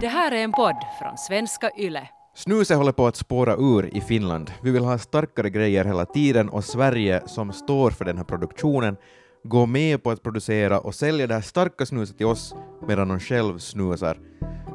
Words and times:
Det 0.00 0.08
här 0.08 0.32
är 0.32 0.44
en 0.44 0.52
podd 0.52 0.76
från 0.98 1.18
svenska 1.18 1.70
YLE. 1.78 2.08
Snuset 2.34 2.76
håller 2.76 2.92
på 2.92 3.06
att 3.06 3.16
spåra 3.16 3.56
ur 3.56 3.96
i 3.96 4.00
Finland. 4.00 4.50
Vi 4.62 4.70
vill 4.70 4.84
ha 4.84 4.98
starkare 4.98 5.50
grejer 5.50 5.84
hela 5.84 6.06
tiden 6.06 6.48
och 6.48 6.64
Sverige, 6.64 7.22
som 7.26 7.52
står 7.52 7.90
för 7.90 8.04
den 8.04 8.16
här 8.16 8.24
produktionen, 8.24 8.96
går 9.44 9.66
med 9.66 10.02
på 10.02 10.10
att 10.10 10.22
producera 10.22 10.80
och 10.80 10.94
sälja 10.94 11.26
det 11.26 11.34
här 11.34 11.40
starka 11.40 11.86
snuset 11.86 12.16
till 12.16 12.26
oss 12.26 12.54
medan 12.88 13.08
de 13.08 13.20
själv 13.20 13.58
snusar, 13.58 14.18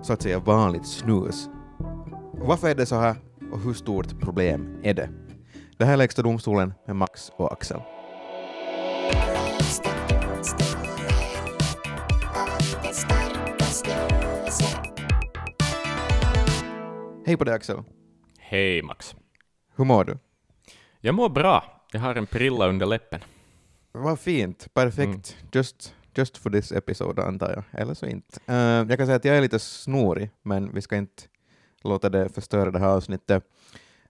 så 0.01 0.13
att 0.13 0.21
säga 0.21 0.39
vanligt 0.39 0.87
snus. 0.87 1.49
Varför 2.33 2.69
är 2.69 2.75
det 2.75 2.85
så 2.85 2.95
här 2.95 3.15
och 3.51 3.59
hur 3.59 3.73
stort 3.73 4.19
problem 4.19 4.79
är 4.83 4.93
det? 4.93 5.09
Det 5.77 5.85
här 5.85 5.93
är 5.93 5.97
Lägsta 5.97 6.21
domstolen 6.21 6.73
med 6.87 6.95
Max 6.95 7.31
och 7.37 7.53
Axel. 7.53 7.81
Hej 17.27 17.37
på 17.37 17.43
dig 17.43 17.53
Axel. 17.53 17.83
Hej 18.37 18.81
Max. 18.81 19.15
Hur 19.75 19.85
mår 19.85 20.03
du? 20.03 20.17
Jag 20.99 21.15
mår 21.15 21.29
bra. 21.29 21.81
Jag 21.91 21.99
har 21.99 22.15
en 22.15 22.25
prilla 22.25 22.67
under 22.67 22.85
läppen. 22.85 23.19
Vad 23.91 24.19
fint, 24.19 24.73
perfekt. 24.73 25.35
Mm. 25.37 25.49
Just, 25.51 25.95
just 26.13 26.37
for 26.37 26.49
this 26.49 26.71
episode 26.71 27.23
antar 27.23 27.51
jag, 27.51 27.81
eller 27.81 27.93
så 27.93 28.05
inte. 28.05 28.39
Uh, 28.49 28.55
jag 28.89 28.97
kan 28.97 29.05
säga 29.05 29.15
att 29.15 29.25
jag 29.25 29.37
är 29.37 29.41
lite 29.41 29.59
snorig, 29.59 30.29
men 30.41 30.73
vi 30.73 30.81
ska 30.81 30.95
inte 30.95 31.23
låta 31.83 32.09
det 32.09 32.29
förstöra 32.29 32.71
det 32.71 32.79
här 32.79 32.87
avsnittet. 32.87 33.43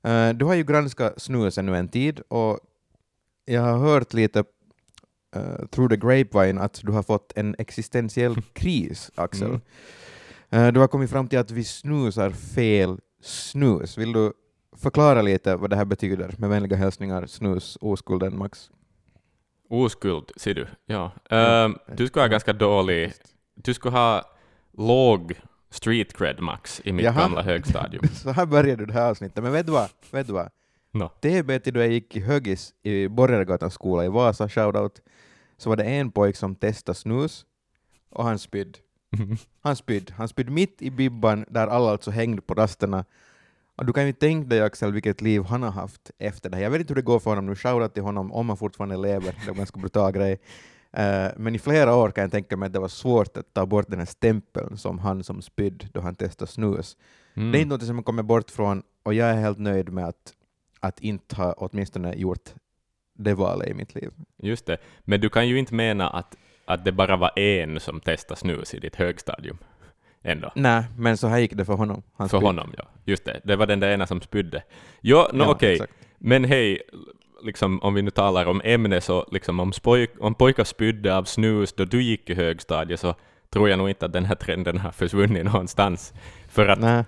Uh, 0.07 0.29
du 0.29 0.45
har 0.45 0.53
ju 0.53 0.63
granskat 0.63 1.21
snusen 1.21 1.65
nu 1.65 1.77
en 1.77 1.87
tid 1.87 2.19
och 2.19 2.59
jag 3.45 3.61
har 3.61 3.77
hört 3.77 4.13
lite 4.13 4.39
uh, 5.35 5.65
through 5.71 5.89
the 5.89 5.97
grapevine 5.97 6.57
att 6.61 6.81
du 6.83 6.91
har 6.91 7.03
fått 7.03 7.33
en 7.35 7.55
existentiell 7.57 8.41
kris, 8.53 9.11
Axel. 9.15 9.47
Mm. 9.47 9.61
Du 10.49 10.79
har 10.79 10.87
kommit 10.87 11.09
fram 11.09 11.27
till 11.27 11.39
att 11.39 11.51
vi 11.51 11.63
snusar 11.63 12.29
fel 12.29 12.99
snus. 13.21 13.97
Vill 13.97 14.13
du 14.13 14.33
förklara 14.77 15.21
lite 15.21 15.55
vad 15.55 15.69
det 15.69 15.75
här 15.75 15.85
betyder? 15.85 16.35
Med 16.37 16.49
vänliga 16.49 16.77
hälsningar, 16.77 17.25
snus, 17.25 17.77
oskulden, 17.81 18.37
Max. 18.37 18.69
Oskuld, 19.69 20.31
ser 20.35 20.53
du. 20.53 20.67
Ja. 20.85 21.11
Uh, 21.31 21.75
du 21.95 22.07
skulle 22.07 22.23
ha 22.23 22.27
ganska 22.27 22.53
dålig... 22.53 23.13
Du 23.55 23.73
skulle 23.73 23.97
ha 23.97 24.23
låg 24.77 25.33
street 25.69 26.13
cred, 26.13 26.39
Max, 26.39 26.81
i 26.83 26.91
mitt 26.91 27.05
Jaha. 27.05 27.19
gamla 27.19 27.41
högstadium. 27.41 28.07
Så 28.13 28.31
här 28.31 28.45
började 28.45 28.75
du 28.75 28.85
det 28.85 28.93
här 28.93 29.09
avsnittet. 29.09 29.43
Men 29.43 29.51
vet 29.51 29.65
du 29.65 29.71
vad? 29.71 29.89
Vet 30.11 30.27
du 30.27 30.33
vad? 30.33 30.49
No. 30.91 31.09
TB 31.21 31.63
till 31.63 31.73
då 31.73 31.79
jag 31.79 31.91
gick 31.91 32.15
i 32.15 32.19
högis 32.19 32.73
i 32.83 33.07
Borgargatans 33.07 33.73
skola 33.73 34.05
i 34.05 34.07
Vasa, 34.07 34.49
shoutout, 34.49 35.01
så 35.57 35.69
var 35.69 35.75
det 35.75 35.83
en 35.83 36.11
pojk 36.11 36.35
som 36.35 36.55
testade 36.55 36.95
snus 36.95 37.45
och 38.09 38.23
han 38.23 38.39
spydde. 38.39 38.79
Han 39.61 39.75
spydde. 39.75 40.13
Han 40.13 40.27
spydde 40.27 40.51
mitt 40.51 40.81
i 40.81 40.91
bibban 40.91 41.45
där 41.47 41.67
alla 41.67 41.91
alltså 41.91 42.11
hängde 42.11 42.41
på 42.41 42.53
rasterna. 42.53 43.05
Och 43.75 43.85
du 43.85 43.93
kan 43.93 44.05
ju 44.05 44.13
tänka 44.13 44.47
dig 44.47 44.61
Axel 44.61 44.91
vilket 44.91 45.21
liv 45.21 45.43
han 45.43 45.63
har 45.63 45.71
haft 45.71 46.11
efter 46.17 46.49
det 46.49 46.55
här. 46.55 46.63
Jag 46.63 46.71
vet 46.71 46.81
inte 46.81 46.91
hur 46.91 46.95
det 46.95 47.01
går 47.01 47.19
för 47.19 47.29
honom 47.29 47.45
nu, 47.45 47.55
shoutout 47.55 47.93
till 47.93 48.03
honom 48.03 48.31
om 48.31 48.49
han 48.49 48.57
fortfarande 48.57 48.97
lever, 48.97 49.35
det 49.41 49.47
är 49.47 49.49
en 49.49 49.57
ganska 49.57 49.79
brutal 49.79 50.11
grej. 50.11 50.39
Uh, 50.97 51.27
men 51.37 51.55
i 51.55 51.59
flera 51.59 51.95
år 51.95 52.11
kan 52.11 52.21
jag 52.21 52.31
tänka 52.31 52.57
mig 52.57 52.67
att 52.67 52.73
det 52.73 52.79
var 52.79 52.87
svårt 52.87 53.37
att 53.37 53.53
ta 53.53 53.65
bort 53.65 53.89
den 53.89 53.99
här 53.99 54.05
stämpeln 54.05 54.77
som 54.77 54.99
han 54.99 55.23
som 55.23 55.41
spydde 55.41 55.87
då 55.91 56.01
han 56.01 56.15
testade 56.15 56.51
snus. 56.51 56.97
Mm. 57.33 57.51
Det 57.51 57.57
är 57.57 57.61
inte 57.61 57.75
något 57.75 57.85
som 57.85 57.95
jag 57.95 58.05
kommer 58.05 58.23
bort 58.23 58.51
från 58.51 58.83
och 59.03 59.13
jag 59.13 59.29
är 59.29 59.33
helt 59.33 59.59
nöjd 59.59 59.89
med 59.89 60.05
att, 60.05 60.33
att 60.79 60.99
inte 60.99 61.35
ha 61.35 61.53
åtminstone 61.53 62.13
gjort 62.13 62.53
det 63.17 63.33
valet 63.33 63.69
i 63.69 63.73
mitt 63.73 63.95
liv. 63.95 64.11
Just 64.37 64.65
det, 64.65 64.77
men 64.99 65.21
du 65.21 65.29
kan 65.29 65.47
ju 65.47 65.59
inte 65.59 65.73
mena 65.73 66.09
att 66.09 66.37
att 66.65 66.85
det 66.85 66.91
bara 66.91 67.15
var 67.15 67.39
en 67.39 67.79
som 67.79 68.01
testade 68.01 68.39
snus 68.39 68.73
i 68.73 68.79
ditt 68.79 68.95
högstadium. 68.95 69.57
Ändå. 70.23 70.51
Nej, 70.55 70.83
men 70.97 71.17
så 71.17 71.27
här 71.27 71.39
gick 71.39 71.53
det 71.53 71.65
för 71.65 71.73
honom. 71.73 72.03
Han 72.17 72.29
för 72.29 72.37
honom, 72.37 72.73
ja. 72.77 72.83
Just 73.03 73.25
det. 73.25 73.41
Det 73.43 73.55
var 73.55 73.67
den 73.67 73.79
där 73.79 73.91
ena 73.91 74.07
som 74.07 74.21
spydde. 74.21 74.63
Jo, 75.01 75.17
no, 75.33 75.43
ja, 75.43 75.49
okej. 75.51 75.75
Okay. 75.75 75.87
Men 76.17 76.43
hej, 76.43 76.81
liksom, 77.43 77.79
om 77.81 77.93
vi 77.93 78.01
nu 78.01 78.09
talar 78.09 78.45
om 78.45 78.61
ämne, 78.63 79.01
så 79.01 79.25
liksom, 79.31 79.59
om, 79.59 79.73
spoj, 79.73 80.07
om 80.19 80.35
pojkar 80.35 80.63
spydde 80.63 81.17
av 81.17 81.23
snus 81.23 81.73
då 81.73 81.85
du 81.85 82.03
gick 82.03 82.29
i 82.29 82.33
högstadiet, 82.33 82.99
så 82.99 83.15
tror 83.49 83.69
jag 83.69 83.77
nog 83.77 83.89
inte 83.89 84.05
att 84.05 84.13
den 84.13 84.25
här 84.25 84.35
trenden 84.35 84.77
har 84.77 84.91
försvunnit 84.91 85.45
någonstans. 85.45 86.13
För 86.47 86.67
att 86.67 86.79
Nej. 86.79 87.03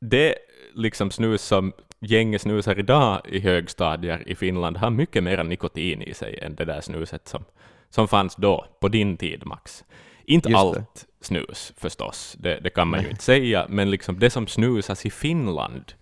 det 0.00 0.34
liksom 0.74 1.10
snus 1.10 1.42
som 1.42 1.72
gänget 2.00 2.42
snusar 2.42 2.78
idag 2.78 3.20
i 3.24 3.40
högstadier 3.40 4.22
i 4.28 4.34
Finland 4.34 4.76
har 4.76 4.90
mycket 4.90 5.24
mer 5.24 5.44
nikotin 5.44 6.02
i 6.02 6.14
sig 6.14 6.38
än 6.42 6.54
det 6.54 6.64
där 6.64 6.80
snuset 6.80 7.28
som 7.28 7.44
som 7.90 8.08
fanns 8.08 8.36
då, 8.36 8.66
på 8.80 8.88
din 8.88 9.16
tid, 9.16 9.46
Max. 9.46 9.84
Inte 10.24 10.48
Just 10.48 10.58
allt 10.58 10.94
det. 10.94 11.24
snus 11.24 11.72
förstås, 11.76 12.36
det, 12.38 12.60
det 12.60 12.70
kan 12.70 12.88
man 12.88 12.98
Nej. 12.98 13.04
ju 13.04 13.10
inte 13.10 13.24
säga, 13.24 13.66
men 13.68 13.90
liksom 13.90 14.18
det 14.18 14.30
som 14.30 14.46
snusas 14.46 15.06
i 15.06 15.10
Finland 15.10 15.92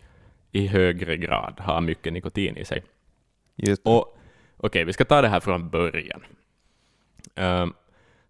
i 0.53 0.67
högre 0.67 1.17
grad 1.17 1.61
har 1.61 1.81
mycket 1.81 2.13
nikotin 2.13 2.57
i 2.57 2.65
sig. 2.65 2.83
Och 3.85 3.97
okej, 3.97 4.17
okay, 4.57 4.85
vi 4.85 4.93
ska 4.93 5.05
ta 5.05 5.23
det 5.23 5.29
här 5.29 5.41
från 5.41 5.71
början. 5.71 6.25
Uh, 7.41 7.67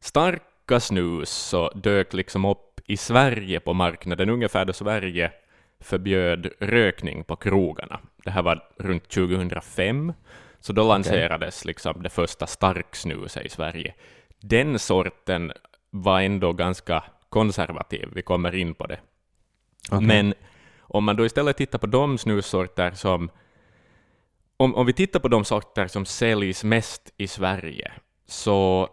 starka 0.00 0.80
snus 0.80 1.30
så 1.30 1.68
dök 1.68 2.12
liksom 2.12 2.44
upp 2.44 2.80
i 2.86 2.96
Sverige 2.96 3.60
på 3.60 3.72
marknaden 3.72 4.30
ungefär 4.30 4.64
då 4.64 4.72
Sverige 4.72 5.32
förbjöd 5.80 6.50
rökning 6.60 7.24
på 7.24 7.36
krogarna. 7.36 8.00
Det 8.24 8.30
här 8.30 8.42
var 8.42 8.64
runt 8.76 9.08
2005. 9.08 10.12
Så 10.66 10.72
då 10.72 10.82
lanserades 10.82 11.62
okay. 11.62 11.68
liksom 11.68 12.02
det 12.02 12.10
första 12.10 12.46
starksnuset 12.46 13.46
i 13.46 13.48
Sverige. 13.48 13.94
Den 14.40 14.78
sorten 14.78 15.52
var 15.90 16.20
ändå 16.20 16.52
ganska 16.52 17.04
konservativ, 17.28 18.08
vi 18.12 18.22
kommer 18.22 18.54
in 18.54 18.74
på 18.74 18.86
det. 18.86 19.00
Okay. 19.90 20.06
Men 20.06 20.34
om 20.80 21.04
man 21.04 21.16
då 21.16 21.26
istället 21.26 21.56
tittar 21.56 21.78
på 21.78 21.86
de 21.86 22.18
snussorter 22.18 22.90
som 22.90 23.30
om, 24.56 24.74
om 24.74 24.86
vi 24.86 24.92
tittar 24.92 25.20
på 25.20 25.28
de 25.28 25.44
sorter 25.44 25.86
som 25.86 26.04
säljs 26.04 26.64
mest 26.64 27.12
i 27.16 27.26
Sverige, 27.26 27.92
så 28.26 28.88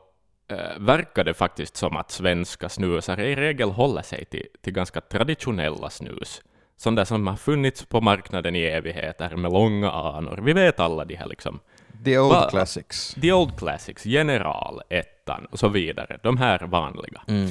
äh, 0.47 0.79
verkar 0.79 1.23
det 1.23 1.33
faktiskt 1.33 1.77
som 1.77 1.97
att 1.97 2.11
svenska 2.11 2.69
snusare 2.69 3.29
i 3.29 3.35
regel 3.35 3.69
håller 3.69 4.01
sig 4.01 4.25
till, 4.25 4.47
till 4.61 4.73
ganska 4.73 5.01
traditionella 5.01 5.89
snus 5.89 6.41
sånt 6.83 7.07
som 7.07 7.27
har 7.27 7.35
funnits 7.35 7.85
på 7.85 8.01
marknaden 8.01 8.55
i 8.55 8.61
evigheter 8.61 9.35
med 9.35 9.51
långa 9.51 9.91
anor. 9.91 10.39
Vi 10.43 10.53
vet 10.53 10.79
alla 10.79 11.05
de 11.05 11.15
här 11.15 11.27
liksom. 11.27 11.59
The 12.03 12.19
old 12.19 12.33
va, 12.33 12.49
classics. 12.49 13.15
The 13.21 13.33
old 13.33 13.57
classics, 13.57 14.05
General, 14.05 14.81
ettan 14.89 15.45
och 15.45 15.59
så 15.59 15.67
vidare. 15.67 16.19
De 16.23 16.37
här 16.37 16.59
vanliga. 16.59 17.21
Mm. 17.27 17.49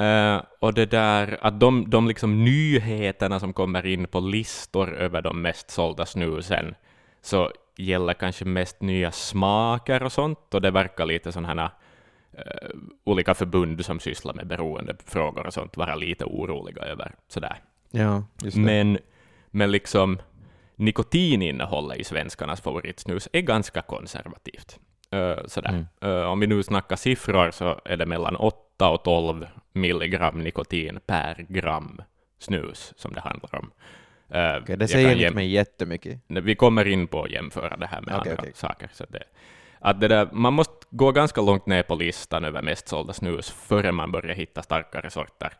Uh, 0.00 0.42
och 0.60 0.74
det 0.74 0.86
där 0.86 1.38
att 1.40 1.60
de, 1.60 1.90
de 1.90 2.08
liksom 2.08 2.44
nyheterna 2.44 3.40
som 3.40 3.52
kommer 3.52 3.86
in 3.86 4.06
på 4.06 4.20
listor 4.20 4.94
över 4.94 5.22
de 5.22 5.42
mest 5.42 5.70
sålda 5.70 6.06
snusen, 6.06 6.74
så 7.22 7.50
gäller 7.76 8.14
kanske 8.14 8.44
mest 8.44 8.80
nya 8.80 9.12
smaker 9.12 10.02
och 10.02 10.12
sånt, 10.12 10.54
och 10.54 10.62
det 10.62 10.70
verkar 10.70 11.06
lite 11.06 11.32
sådana 11.32 11.48
här 11.48 11.70
uh, 12.38 12.80
olika 13.04 13.34
förbund 13.34 13.84
som 13.84 14.00
sysslar 14.00 14.34
med 14.34 14.46
beroendefrågor 14.46 15.46
och 15.46 15.54
sånt 15.54 15.76
vara 15.76 15.94
lite 15.94 16.24
oroliga 16.24 16.82
över. 16.82 17.14
Sådär. 17.28 17.62
Ja, 17.90 18.24
men, 18.54 18.98
men 19.50 19.70
liksom 19.70 20.18
nikotininnehållet 20.76 21.98
i 21.98 22.04
svenskarnas 22.04 22.60
favoritsnus 22.60 23.28
är 23.32 23.40
ganska 23.40 23.82
konservativt. 23.82 24.78
Uh, 25.14 25.46
sådär. 25.46 25.86
Mm. 26.02 26.14
Uh, 26.14 26.26
om 26.26 26.40
vi 26.40 26.46
nu 26.46 26.62
snackar 26.62 26.96
siffror 26.96 27.50
så 27.50 27.80
är 27.84 27.96
det 27.96 28.06
mellan 28.06 28.36
8 28.36 28.88
och 28.90 29.04
12 29.04 29.46
milligram 29.72 30.40
nikotin 30.40 31.00
per 31.06 31.46
gram 31.48 32.02
snus 32.38 32.92
som 32.96 33.12
det 33.12 33.20
handlar 33.20 33.54
om. 33.54 33.70
Uh, 34.34 34.62
okay, 34.62 34.76
det 34.76 34.88
säger 34.88 35.16
inte 35.16 35.34
mig 35.34 35.50
jättemycket. 35.50 36.20
Vi 36.26 36.54
kommer 36.54 36.88
in 36.88 37.06
på 37.06 37.22
att 37.22 37.30
jämföra 37.30 37.76
det 37.76 37.86
här 37.86 38.00
med 38.00 38.18
okay, 38.18 38.32
andra 38.32 38.42
okay. 38.42 38.52
saker. 38.54 38.90
Så 38.92 39.04
det, 39.08 39.22
att 39.78 40.00
det 40.00 40.08
där, 40.08 40.28
man 40.32 40.52
måste 40.52 40.86
gå 40.90 41.12
ganska 41.12 41.40
långt 41.40 41.66
ner 41.66 41.82
på 41.82 41.94
listan 41.94 42.44
över 42.44 42.62
mest 42.62 42.88
sålda 42.88 43.12
snus 43.12 43.50
före 43.50 43.92
man 43.92 44.12
börjar 44.12 44.34
hitta 44.34 44.62
starkare 44.62 45.10
sorter. 45.10 45.52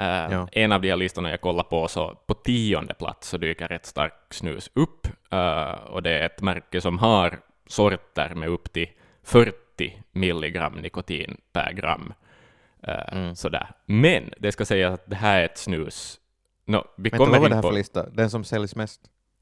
Uh, 0.00 0.32
ja. 0.32 0.48
En 0.52 0.72
av 0.72 0.80
de 0.80 0.88
här 0.88 0.96
listorna 0.96 1.30
jag 1.30 1.40
kollar 1.40 1.62
på, 1.62 1.88
så 1.88 2.18
på 2.26 2.34
tionde 2.34 2.94
plats 2.94 3.28
så 3.28 3.36
dyker 3.36 3.72
ett 3.72 3.86
starkt 3.86 4.32
snus 4.32 4.70
upp, 4.74 5.06
uh, 5.32 5.70
och 5.70 6.02
det 6.02 6.10
är 6.10 6.26
ett 6.26 6.42
märke 6.42 6.80
som 6.80 6.98
har 6.98 7.40
sorter 7.66 8.34
med 8.34 8.48
upp 8.48 8.72
till 8.72 8.88
40 9.22 10.02
milligram 10.12 10.72
nikotin 10.72 11.36
per 11.52 11.72
gram. 11.72 12.12
Uh, 12.88 13.12
mm. 13.12 13.34
sådär. 13.34 13.70
Men 13.86 14.32
det 14.38 14.52
ska 14.52 14.64
sägas 14.64 14.94
att 14.94 15.10
det 15.10 15.16
här 15.16 15.40
är 15.40 15.44
ett 15.44 15.58
snus... 15.58 16.20
No, 16.64 16.84
vi 16.96 17.10
Men 17.10 17.18
kommer 17.18 17.32
vad 17.32 17.40
var 17.40 17.48
det 17.48 17.54
här 17.54 17.62
för 17.62 17.72
lista? 17.72 18.10
Den 18.10 18.30
som 18.30 18.44
säljs 18.44 18.76
mest? 18.76 19.00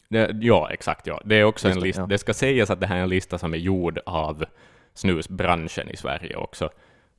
Det, 0.09 0.31
ja, 0.41 0.71
exakt. 0.71 1.07
Ja. 1.07 1.21
Det 1.25 1.37
är 1.37 1.45
också 1.45 1.69
Lista, 1.69 1.79
en 1.79 1.87
lista. 1.87 2.03
Ja. 2.03 2.07
Det 2.07 2.19
ska 2.19 2.35
sägas 2.35 2.71
att 2.71 2.81
det 2.81 2.87
här 2.87 2.97
är 2.97 3.03
en 3.03 3.09
lista 3.09 3.39
som 3.39 3.55
är 3.55 3.59
gjord 3.59 3.99
av 4.07 4.45
snusbranschen 4.95 5.89
i 5.89 5.97
Sverige 5.97 6.37
också. 6.37 6.71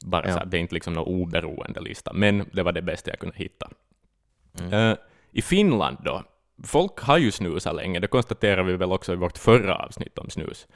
Bara 0.06 0.28
ja. 0.28 0.34
så 0.34 0.46
det 0.46 0.58
är 0.58 0.62
inte 0.62 0.74
liksom 0.74 0.94
någon 0.94 1.08
oberoende 1.08 1.82
lista, 1.82 2.14
men 2.14 2.50
det 2.54 2.64
var 2.64 2.72
det 2.72 2.82
bästa 2.82 3.10
jag 3.10 3.20
kunde 3.20 3.38
hitta. 3.38 3.70
Mm. 4.60 4.74
Uh, 4.74 4.98
I 5.32 5.42
Finland 5.42 5.98
då, 6.06 6.24
folk 6.64 7.00
har 7.00 7.18
ju 7.18 7.32
snusat 7.32 7.76
länge, 7.76 8.00
det 8.00 8.08
konstaterar 8.08 8.64
vi 8.64 8.76
väl 8.76 8.92
också 8.92 9.14
i 9.14 9.16
vårt 9.16 9.38
förra 9.38 9.76
avsnitt 9.76 10.18
om 10.18 10.30
snus. 10.30 10.68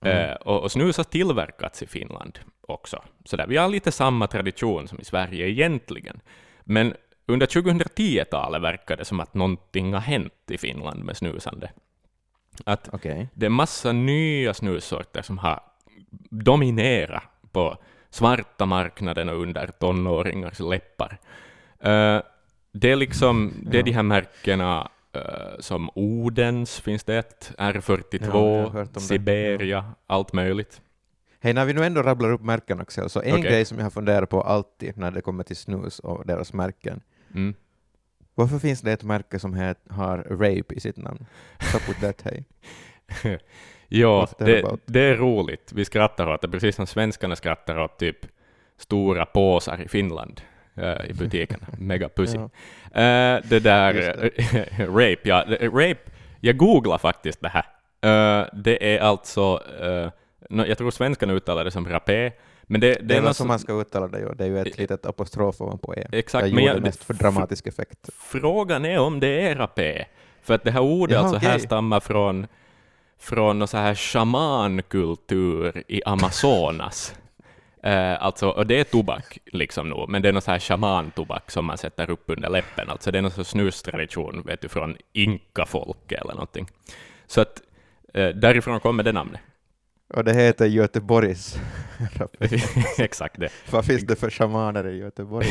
Mm. 0.00 0.30
Uh, 0.30 0.36
och, 0.36 0.62
och 0.62 0.72
snus 0.72 0.96
har 0.96 1.04
tillverkats 1.04 1.82
i 1.82 1.86
Finland 1.86 2.38
också. 2.60 3.02
Så 3.24 3.36
där, 3.36 3.46
vi 3.46 3.56
har 3.56 3.68
lite 3.68 3.92
samma 3.92 4.26
tradition 4.26 4.88
som 4.88 5.00
i 5.00 5.04
Sverige 5.04 5.48
egentligen. 5.48 6.20
Men 6.64 6.94
under 7.26 7.46
2010-talet 7.46 8.62
verkar 8.62 8.96
det 8.96 9.04
som 9.04 9.20
att 9.20 9.34
någonting 9.34 9.92
har 9.92 10.00
hänt 10.00 10.32
i 10.50 10.58
Finland 10.58 11.04
med 11.04 11.16
snusande. 11.16 11.70
Att 12.64 12.88
Okej. 12.92 13.28
det 13.34 13.46
är 13.46 13.50
massa 13.50 13.92
nya 13.92 14.54
snussorter 14.54 15.22
som 15.22 15.38
har 15.38 15.60
dominerat 16.30 17.22
på 17.52 17.76
svarta 18.12 18.66
marknaden 18.66 19.28
och 19.28 19.42
under 19.42 19.66
tonåringars 19.66 20.60
läppar. 20.60 21.18
Eh, 21.80 22.20
det 22.72 22.90
är 22.90 22.96
liksom, 22.96 23.52
det 23.62 23.76
är 23.76 23.80
Ja. 23.80 23.84
de 23.84 23.92
här 23.92 24.02
märkena 24.02 24.90
eh, 25.12 25.20
som 25.58 25.90
Odens 25.94 26.80
finns 26.80 27.04
det 27.04 27.16
ett, 27.18 27.52
Ja, 27.58 27.64
jag 27.64 27.76
R42, 27.76 28.30
har 28.30 28.68
hört 28.70 28.86
om 28.88 28.92
det. 28.94 29.00
Siberia, 29.00 29.84
allt 30.06 30.32
möjligt. 30.32 30.80
Hej, 31.40 31.52
när 31.52 31.64
vi 31.64 31.72
nu 31.72 31.84
ändå 31.84 32.02
rabblar 32.02 32.32
upp 32.32 32.40
märken 32.42 32.80
Axel, 32.80 33.10
så 33.10 33.20
en 33.22 33.32
Okej. 33.32 33.42
grej 33.42 33.64
som 33.64 33.78
jag 33.78 33.84
har 33.84 33.90
funderat 33.90 34.30
på 34.30 34.42
alltid 34.42 34.96
när 34.98 35.10
det 35.10 35.20
kommer 35.20 35.44
till 35.44 35.56
snus 35.56 35.98
och 35.98 36.26
deras 36.26 36.52
märken. 36.52 37.00
Mm. 37.34 37.54
Varför 38.34 38.58
finns 38.58 38.80
det 38.80 38.92
ett 38.92 39.02
märke 39.02 39.38
som 39.38 39.74
har 39.90 40.18
rape 40.18 40.74
i 40.74 40.80
sitt 40.80 40.96
namn? 40.96 41.26
Stop 41.60 41.88
with 41.88 42.00
that, 42.00 42.22
hej. 42.22 42.44
Ja, 43.94 44.28
det, 44.38 44.76
det 44.86 45.00
är 45.00 45.16
roligt. 45.16 45.72
Vi 45.74 45.84
skrattar 45.84 46.26
åt 46.34 46.40
det, 46.42 46.48
precis 46.48 46.76
som 46.76 46.86
svenskarna 46.86 47.36
skrattar 47.36 47.78
åt 47.78 47.98
typ 47.98 48.16
stora 48.76 49.26
påsar 49.26 49.80
i 49.84 49.88
Finland 49.88 50.40
eh, 50.74 51.10
i 51.10 51.12
butikerna. 51.12 51.66
Mega 51.78 52.08
pussy. 52.08 52.38
Ja. 52.38 52.44
Eh, 53.00 53.40
det 53.44 53.60
där, 53.60 53.94
Just 53.94 54.54
rape, 54.78 55.18
ja. 55.22 55.44
det- 55.44 55.68
Rape, 55.68 56.00
jag 56.40 56.56
googlar 56.56 56.98
faktiskt 56.98 57.40
det 57.40 57.48
här. 57.48 57.64
Eh, 58.04 58.46
det 58.52 58.96
är 58.96 59.00
alltså, 59.00 59.54
uh, 59.82 60.10
no, 60.50 60.64
jag 60.66 60.78
tror 60.78 60.90
svenskarna 60.90 61.32
uttalar 61.32 61.64
det 61.64 61.70
som 61.70 61.88
rapé, 61.88 62.32
men 62.62 62.80
det, 62.80 62.88
det, 62.94 63.00
Det 63.02 63.16
är 63.16 63.22
något 63.22 63.36
som 63.36 63.48
man 63.48 63.58
ska 63.58 63.80
uttala 63.80 64.08
det 64.08 64.18
ju, 64.18 64.34
det 64.34 64.44
är 64.44 64.48
ju 64.48 64.58
ett 64.60 64.78
litet 64.78 65.06
apostrof 65.06 65.60
ovanpå 65.60 65.94
e. 65.94 66.06
Exakt, 66.12 66.46
jag 66.46 66.54
men 66.54 66.64
jag- 66.64 66.82
mest 66.82 67.04
för 67.04 67.14
dramatisk 67.14 67.66
effekt. 67.66 68.08
Frågan 68.18 68.84
är 68.84 68.98
om 68.98 69.20
det 69.20 69.48
är 69.48 69.54
rapé, 69.54 70.04
för 70.42 70.54
att 70.54 70.64
det 70.64 70.70
här 70.70 70.80
ordet 70.80 71.14
Jaha, 71.14 71.22
alltså 71.22 71.36
okej. 71.36 71.48
härstammar 71.48 72.00
från, 72.00 72.46
från 73.22 73.58
någon 73.58 73.68
så 73.68 73.76
här 73.76 73.94
shamankultur 73.94 75.82
i 75.88 76.02
Amazonas. 76.04 77.14
Eh, 77.84 78.22
alltså, 78.22 78.48
och 78.48 78.66
det 78.66 78.80
är 78.80 78.84
tobak, 78.84 79.38
liksom 79.46 79.88
nog, 79.88 80.08
men 80.08 80.22
det 80.22 80.28
är 80.28 80.32
någon 80.32 80.42
så 80.42 80.50
här 80.50 80.58
shamantobak 80.58 81.50
som 81.50 81.64
man 81.64 81.78
sätter 81.78 82.10
upp 82.10 82.24
under 82.26 82.50
läppen. 82.50 82.90
Alltså 82.90 83.10
det 83.10 83.18
är 83.18 83.22
någon 83.22 83.30
sorts 83.30 83.50
snustradition, 83.50 84.42
vet 84.46 84.60
du, 84.60 84.68
från 84.68 84.96
inkafolk 85.12 86.12
eller 86.12 86.32
någonting. 86.32 86.66
Så 87.26 87.40
att 87.40 87.62
eh, 88.14 88.28
därifrån 88.28 88.80
kommer 88.80 89.02
det 89.02 89.12
namnet. 89.12 89.40
Och 90.14 90.24
det 90.24 90.34
heter 90.34 90.66
Göteborgs. 90.66 91.56
Exakt 92.98 93.40
det. 93.40 93.48
Vad 93.70 93.84
finns 93.84 94.02
det 94.02 94.16
för 94.16 94.30
shamaner 94.30 94.88
i 94.88 94.98
Göteborg? 94.98 95.46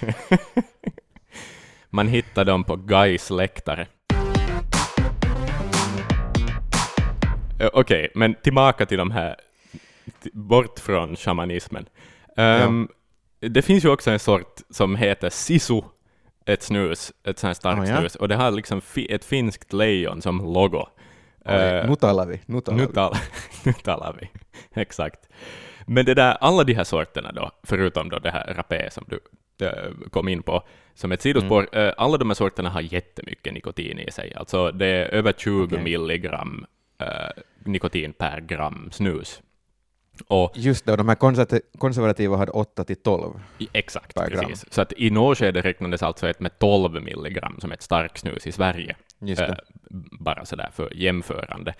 Man 1.90 2.08
hittar 2.08 2.44
dem 2.44 2.64
på 2.64 2.76
Gais 2.76 3.30
läktare. 3.30 3.86
Eh, 7.60 7.70
Okej, 7.72 8.08
men 8.14 8.34
tillbaka 8.34 8.86
till 8.86 8.98
de 8.98 9.10
här, 9.10 9.36
bort 10.32 10.78
från 10.78 11.16
shamanismen. 11.16 11.86
Ehm, 12.36 12.88
Det 13.40 13.62
finns 13.62 13.84
ju 13.84 13.88
också 13.88 14.10
en 14.10 14.18
sort 14.18 14.60
som 14.70 14.96
heter 14.96 15.30
sisu, 15.30 15.80
ett 16.46 16.62
snus, 16.62 17.12
ett 17.24 17.38
sånt 17.38 17.48
här 17.48 17.54
starkt 17.54 17.80
Ah, 17.80 17.86
ja. 17.92 17.98
snus, 17.98 18.14
och 18.16 18.28
det 18.28 18.36
har 18.36 18.50
liksom 18.50 18.80
fi, 18.80 19.12
ett 19.12 19.24
finskt 19.24 19.72
lejon 19.72 20.22
som 20.22 20.38
logo. 20.54 20.86
Eh, 21.44 21.88
nu 21.88 21.94
talar 21.96 22.26
vi, 22.26 22.40
nu 22.46 22.60
talar 22.60 22.78
nu, 22.78 22.86
vi. 22.86 22.92
tal, 22.92 23.14
nu 23.64 23.72
talar 23.72 24.16
vi. 24.20 24.28
Exakt. 24.80 25.20
Men 25.86 26.04
det 26.04 26.14
där, 26.14 26.36
alla 26.40 26.64
de 26.64 26.74
här 26.74 26.84
sorterna 26.84 27.32
då, 27.32 27.50
förutom 27.62 28.08
då 28.08 28.18
det 28.18 28.30
här 28.30 28.54
rapé 28.54 28.90
som 28.90 29.04
du 29.08 29.20
eh, 29.66 29.90
kom 30.10 30.28
in 30.28 30.42
på 30.42 30.62
som 30.94 31.12
ett 31.12 31.22
sidospår, 31.22 31.68
Mm. 31.72 31.94
alla 31.96 32.16
de 32.16 32.28
här 32.30 32.34
sorterna 32.34 32.70
har 32.70 32.80
jättemycket 32.80 33.54
nikotin 33.54 33.98
i 33.98 34.10
sig. 34.10 34.34
Alltså 34.34 34.70
det 34.72 34.86
är 34.86 35.04
över 35.14 35.32
20 35.32 35.64
Okej. 35.64 35.82
milligram 35.84 36.66
eh, 36.98 37.42
nikotin 37.64 38.12
per 38.12 38.40
gram 38.40 38.88
snus. 38.92 39.42
Och 40.26 40.52
Just 40.54 40.86
det, 40.86 40.92
och 40.92 40.98
de 40.98 41.08
här 41.08 41.16
konservati- 41.16 41.60
konservativa 41.78 42.36
hade 42.36 42.52
8 42.52 42.84
till 42.84 42.96
12. 42.96 43.40
i- 43.58 43.68
exakt, 43.72 44.14
Per 44.14 44.30
gram. 44.30 44.44
precis. 44.44 44.72
Så 44.72 44.80
att 44.82 44.92
i 44.96 45.10
något 45.10 45.38
skede 45.38 45.60
räknades 45.60 46.02
alltså 46.02 46.28
ett 46.28 46.40
med 46.40 46.58
12 46.58 47.02
milligram 47.02 47.56
som 47.60 47.72
ett 47.72 47.82
starkt 47.82 48.18
snus 48.18 48.46
i 48.46 48.52
Sverige. 48.52 48.96
Just 49.20 49.42
Eh, 49.42 49.54
bara 50.20 50.44
sådär 50.44 50.70
för 50.72 50.92
jämförande. 50.94 51.74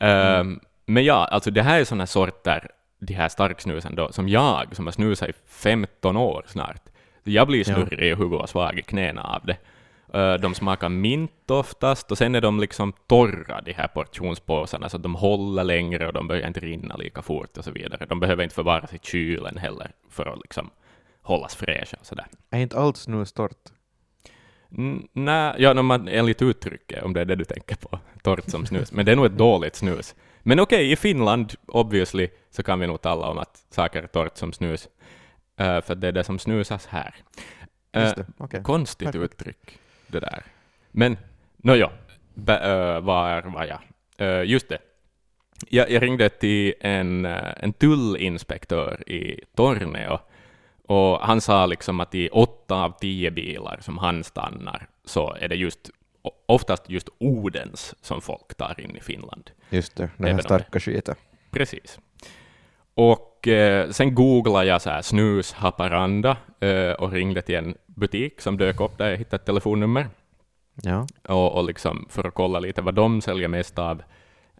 Ehm, 0.00 0.60
Men 0.86 1.04
ja, 1.04 1.24
alltså 1.24 1.50
det 1.50 1.62
här 1.62 1.80
är 1.80 1.84
sådana 1.84 2.06
sorter, 2.06 2.68
de 2.98 3.14
här 3.14 3.28
starksnusen 3.28 3.94
då, 3.94 4.12
som 4.12 4.28
jag, 4.28 4.76
som 4.76 4.86
har 4.86 4.92
snusat 4.92 5.28
i 5.28 5.32
15 5.46 6.16
år 6.16 6.44
snart, 6.46 6.82
jag 7.24 7.46
blir 7.46 7.64
snurrig 7.64 8.10
i 8.12 8.14
huvudet 8.14 8.40
och 8.40 8.48
svag 8.48 8.78
i 8.78 8.82
knäna 8.82 9.22
av 9.22 9.46
det. 9.46 9.56
Eh, 10.14 10.34
De 10.34 10.54
smakar 10.54 10.88
mint 10.88 11.50
oftast, 11.50 12.10
och 12.10 12.18
sen 12.18 12.34
är 12.34 12.40
de 12.40 12.60
liksom 12.60 12.92
torra, 13.06 13.60
de 13.60 13.72
här 13.72 13.88
portionspåsarna, 13.88 14.88
så 14.88 14.96
att 14.96 15.02
de 15.02 15.14
håller 15.14 15.64
längre 15.64 16.06
och 16.06 16.12
de 16.12 16.28
börjar 16.28 16.46
inte 16.46 16.60
rinna 16.60 16.96
lika 16.96 17.22
fort 17.22 17.58
och 17.58 17.64
så 17.64 17.70
vidare. 17.70 18.06
De 18.08 18.20
behöver 18.20 18.42
inte 18.42 18.54
förvaras 18.54 18.92
i 18.94 18.98
kylen 19.02 19.56
heller 19.56 19.90
för 20.10 20.26
att 20.32 20.38
liksom 20.40 20.70
hållas 21.22 21.54
fräscha 21.56 21.96
och 22.00 22.06
sådär. 22.06 22.26
Är 22.50 22.58
inte 22.60 22.78
allt 22.78 22.96
snus 22.96 23.32
torrt? 23.32 23.68
Mm, 24.76 25.08
Nej, 25.12 25.54
ja, 25.58 25.72
no, 25.72 25.82
man, 25.82 26.08
enligt 26.08 26.42
uttrycket, 26.42 27.02
om 27.02 27.12
det 27.12 27.20
är 27.20 27.24
det 27.24 27.36
du 27.36 27.44
tänker 27.44 27.76
på, 27.76 27.98
torrt 28.22 28.50
som 28.50 28.66
snus. 28.66 28.92
Men 28.92 29.06
det 29.06 29.12
är 29.12 29.16
nog 29.16 29.26
ett 29.26 29.38
dåligt 29.38 29.76
snus. 29.76 30.14
Men 30.42 30.60
okej, 30.60 30.92
i 30.92 30.96
Finland, 30.96 31.52
obviously, 31.66 32.28
så 32.50 32.62
kan 32.62 32.80
vi 32.80 32.86
nog 32.86 33.00
tala 33.00 33.26
om 33.26 33.38
att 33.38 33.56
saker 33.70 34.02
är 34.02 34.06
torrt 34.06 34.36
som 34.36 34.52
snus. 34.52 34.88
Eh, 35.56 35.80
för 35.80 35.94
det 35.94 36.08
är 36.08 36.12
det 36.12 36.24
som 36.24 36.38
snusas 36.38 36.86
här. 36.86 37.14
Eh, 37.92 38.02
Just 38.02 38.16
det, 38.16 38.26
okej. 38.38 38.62
Konstigt 38.62 39.12
Perfekt. 39.12 39.24
uttryck, 39.34 39.78
det 40.12 40.20
där. 40.20 40.42
Men, 40.90 41.16
nåja, 41.56 41.90
var 42.34 43.42
var 43.42 43.64
jag? 43.64 44.46
Just 44.46 44.68
det. 44.68 44.78
Jag, 45.68 45.90
jag 45.90 46.02
ringde 46.02 46.28
till 46.28 46.74
en, 46.80 47.24
en 47.24 47.72
tullinspektör 47.72 49.08
i 49.10 49.40
Torneo, 49.54 50.18
och 50.86 51.18
han 51.20 51.40
sa 51.40 51.66
liksom 51.66 52.00
att 52.00 52.14
i 52.14 52.28
åtta 52.28 52.74
av 52.74 52.98
tio 53.00 53.30
bilar 53.30 53.78
som 53.80 53.98
han 53.98 54.24
stannar, 54.24 54.86
så 55.04 55.36
är 55.40 55.48
det 55.48 55.54
just 55.54 55.90
oftast 56.46 56.90
just 56.90 57.08
Odens 57.18 57.94
som 58.00 58.20
folk 58.20 58.54
tar 58.54 58.80
in 58.80 58.96
i 58.96 59.00
Finland. 59.00 59.50
Just 59.70 59.96
det, 59.96 60.10
Även 60.18 60.34
här 60.34 60.42
starka 60.42 60.80
skiten. 60.80 61.14
Precis. 61.50 61.98
Och 62.94 63.48
eh, 63.48 63.90
sen 63.90 64.14
googlade 64.14 64.66
jag 64.66 64.82
så 64.82 64.90
här 64.90 65.02
snus 65.02 65.52
Haparanda 65.52 66.36
eh, 66.60 66.92
och 66.92 67.12
ringde 67.12 67.42
till 67.42 67.54
en 67.54 67.74
butik 67.86 68.40
som 68.40 68.56
dök 68.56 68.80
upp 68.80 68.98
där 68.98 69.10
jag 69.10 69.16
hittade 69.16 69.36
ett 69.36 69.46
telefonnummer 69.46 70.08
Ja. 70.82 71.06
och, 71.28 71.52
och 71.56 71.64
liksom 71.64 72.06
för 72.10 72.26
att 72.28 72.34
kolla 72.34 72.60
lite 72.60 72.82
vad 72.82 72.94
de 72.94 73.20
säljer 73.20 73.48
mest 73.48 73.78
av. 73.78 74.02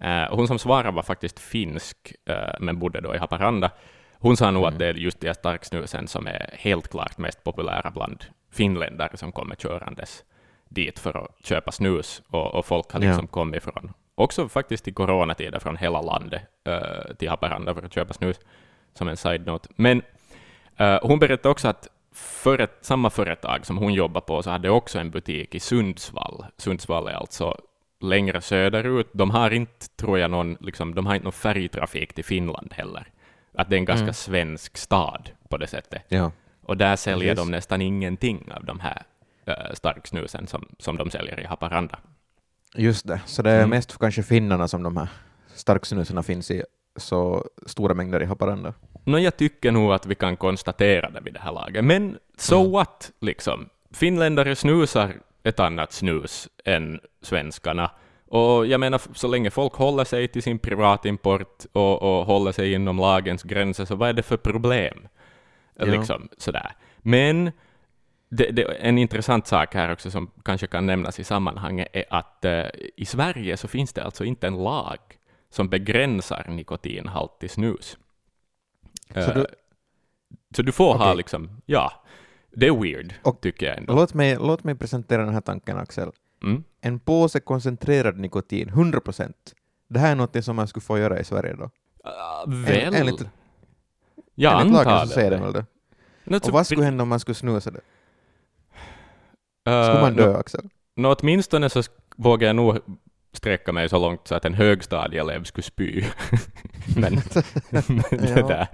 Eh, 0.00 0.24
hon 0.30 0.48
som 0.48 0.58
svarade 0.58 0.90
var 0.90 1.02
faktiskt 1.02 1.38
finsk, 1.38 1.96
eh, 2.28 2.54
men 2.60 2.78
bodde 2.78 3.00
då 3.00 3.14
i 3.14 3.18
Haparanda. 3.18 3.70
Hon 4.18 4.36
sa 4.36 4.50
nog 4.50 4.64
att 4.66 4.78
det 4.78 4.86
är 4.86 4.94
just 4.94 5.20
de 5.20 5.26
här 5.26 5.34
starksnusen 5.34 6.08
som 6.08 6.26
är 6.26 6.54
helt 6.58 6.88
klart 6.88 7.18
mest 7.18 7.44
populära 7.44 7.90
bland 7.90 8.24
finländare 8.52 9.16
som 9.16 9.32
kommer 9.32 9.54
körandes 9.56 10.24
dit 10.68 10.98
för 10.98 11.24
att 11.24 11.46
köpa 11.46 11.72
snus. 11.72 12.22
Och, 12.30 12.54
och 12.54 12.66
folk 12.66 12.92
har 12.92 13.00
Ja. 13.00 13.06
liksom 13.08 13.26
kommit 13.26 13.62
från, 13.62 13.92
också 14.14 14.48
faktiskt 14.48 14.88
i 14.88 14.92
coronatider, 14.92 15.58
från 15.58 15.76
hela 15.76 16.00
landet 16.02 16.42
eh, 16.64 17.14
till 17.18 17.28
Haparanda 17.28 17.74
för 17.74 17.82
att 17.82 17.92
köpa 17.94 18.12
snus, 18.14 18.40
som 18.94 19.08
en 19.08 19.16
side-note. 19.16 19.68
Men 19.76 20.02
eh, 20.76 20.98
hon 21.02 21.18
berättade 21.18 21.48
också 21.48 21.68
att 21.68 21.88
för 22.14 22.68
samma 22.80 23.10
företag 23.10 23.66
som 23.66 23.78
hon 23.78 23.94
jobbar 23.94 24.20
på 24.20 24.42
så 24.42 24.50
hade 24.50 24.70
också 24.70 24.98
en 24.98 25.10
butik 25.10 25.54
i 25.54 25.60
Sundsvall. 25.60 26.44
Sundsvall 26.56 27.08
är 27.08 27.12
alltså 27.12 27.56
längre 28.00 28.40
söderut. 28.40 29.08
De 29.12 29.30
har 29.30 29.50
inte, 29.50 29.88
tror 29.96 30.18
jag, 30.18 30.30
någon, 30.30 30.56
liksom, 30.60 30.94
de 30.94 31.06
har 31.06 31.14
inte 31.14 31.24
någon 31.24 31.32
färjetrafik 31.32 32.12
till 32.14 32.24
Finland 32.24 32.72
heller. 32.72 33.06
Att 33.54 33.70
det 33.70 33.76
är 33.76 33.78
en 33.78 33.84
ganska 33.84 34.02
Mm. 34.02 34.14
svensk 34.14 34.76
stad 34.76 35.30
på 35.48 35.56
det 35.56 35.66
sättet. 35.66 36.02
ja. 36.08 36.32
Och 36.64 36.76
där 36.76 36.96
säljer 36.96 37.28
Yes. 37.28 37.38
de 37.38 37.50
nästan 37.50 37.82
ingenting 37.82 38.52
av 38.56 38.64
de 38.64 38.80
här 38.80 39.02
uh, 39.48 39.74
starksnusen 39.74 40.46
som, 40.46 40.68
som 40.78 40.96
de 40.96 41.10
säljer 41.10 41.40
i 41.40 41.44
Haparanda. 41.44 41.98
Just 42.74 43.06
det, 43.06 43.20
så 43.26 43.42
det 43.42 43.50
är 43.50 43.58
Mm. 43.58 43.70
mest 43.70 43.92
för 43.92 43.98
kanske 43.98 44.22
finnarna 44.22 44.68
som 44.68 44.82
de 44.82 44.96
här 44.96 45.08
starksnuserna 45.54 46.22
finns 46.22 46.50
i 46.50 46.62
så 46.96 47.46
stora 47.66 47.94
mängder 47.94 48.22
i 48.22 48.26
Haparanda. 48.26 48.74
Nå, 49.04 49.18
jag 49.18 49.36
tycker 49.36 49.70
nog 49.72 49.92
att 49.92 50.06
vi 50.06 50.14
kan 50.14 50.36
konstatera 50.36 51.10
det 51.10 51.20
vid 51.20 51.34
det 51.34 51.40
här 51.40 51.52
laget. 51.52 51.84
Men 51.84 52.18
so 52.38 52.60
Mm. 52.60 52.72
what, 52.72 53.10
liksom. 53.20 53.68
Finländare 53.94 54.56
snusar 54.56 55.14
ett 55.42 55.60
annat 55.60 55.92
snus 55.92 56.48
än 56.64 57.00
svenskarna. 57.22 57.90
Och 58.28 58.66
jag 58.66 58.80
menar, 58.80 59.00
så 59.14 59.28
länge 59.28 59.50
folk 59.50 59.72
håller 59.72 60.04
sig 60.04 60.28
till 60.28 60.42
sin 60.42 60.58
privatimport 60.58 61.64
och, 61.72 62.02
och 62.02 62.26
håller 62.26 62.52
sig 62.52 62.72
inom 62.72 62.96
lagens 62.98 63.42
gränser, 63.42 63.84
så 63.84 63.94
vad 63.96 64.08
är 64.08 64.12
det 64.12 64.22
för 64.22 64.36
problem? 64.36 65.08
Ja. 65.76 65.84
Liksom, 65.84 66.28
sådär. 66.38 66.72
Men 66.98 67.50
det, 68.36 68.50
det, 68.50 68.62
en 68.62 68.98
intressant 68.98 69.46
sak 69.46 69.74
här 69.74 69.92
också 69.92 70.10
som 70.10 70.30
kanske 70.44 70.66
kan 70.66 70.86
nämnas 70.86 71.20
i 71.20 71.24
sammanhanget 71.24 71.88
är 71.92 72.04
att 72.10 72.44
eh, 72.44 72.64
i 72.96 73.04
Sverige 73.04 73.56
så 73.56 73.68
finns 73.68 73.92
det 73.92 74.04
alltså 74.04 74.24
inte 74.24 74.46
en 74.46 74.62
lag 74.62 74.98
som 75.50 75.68
begränsar 75.68 76.44
nikotinhalt 76.48 77.44
i 77.44 77.48
snus. 77.48 77.98
Så 79.14 79.18
Eh, 79.20 79.34
du- 79.34 79.46
så 80.56 80.62
du 80.62 80.72
får 80.72 80.94
ha 80.94 81.04
Okej. 81.06 81.16
liksom, 81.16 81.60
ja, 81.66 81.92
Det 82.54 82.66
är 82.66 82.80
weird, 82.82 83.14
Och- 83.22 83.40
tycker 83.40 83.66
jag 83.66 83.78
ändå. 83.78 83.94
Låt 83.94 84.14
mig, 84.14 84.36
låt 84.40 84.64
mig 84.64 84.74
presentera 84.74 85.24
den 85.24 85.34
här 85.34 85.40
tanken, 85.40 85.78
Axel. 85.78 86.10
Mm. 86.42 86.64
En 86.80 87.00
påse 87.00 87.40
koncentrerad 87.40 88.18
nikotin, 88.18 88.68
100 88.68 89.00
procent. 89.00 89.54
Det 89.88 89.98
här 89.98 90.10
är 90.12 90.16
något 90.16 90.44
som 90.44 90.56
man 90.56 90.68
skulle 90.68 90.82
få 90.82 90.98
göra 90.98 91.20
i 91.20 91.24
Sverige 91.24 91.54
då. 91.54 91.64
Uh, 91.64 91.70
väl? 92.64 92.94
enligt- 92.94 93.24
jag 94.34 94.60
Enligt 94.60 94.76
antar 94.78 94.84
lagen 94.92 95.06
så 95.08 95.14
säger 95.14 95.30
det. 95.30 95.36
den 95.36 95.44
väl 95.44 95.64
det. 96.26 96.46
Och 96.46 96.52
vad 96.52 96.66
skulle 96.66 96.84
hända 96.84 97.02
om 97.02 97.08
man 97.08 97.20
skulle 97.20 97.34
snusa 97.34 97.70
det? 97.70 97.80
Uh, 99.68 99.84
Skulle 99.84 100.00
man 100.00 100.14
dö, 100.16 100.36
Axel? 100.38 100.68
Nå, 100.96 101.14
åtminstone 101.20 101.70
så 101.70 101.82
vågar 102.16 102.46
jag 102.46 102.56
nog 102.56 102.78
sträcka 103.32 103.72
mig 103.72 103.88
så 103.88 103.98
långt 103.98 104.28
så 104.28 104.34
att 104.34 104.44
en 104.44 104.54
högstadieelev 104.54 105.44
skulle 105.44 105.62
spy. 105.62 106.04
men, 106.96 107.18
men, 107.70 107.82
det 108.10 108.34
Ja. 108.36 108.46
där. 108.48 108.66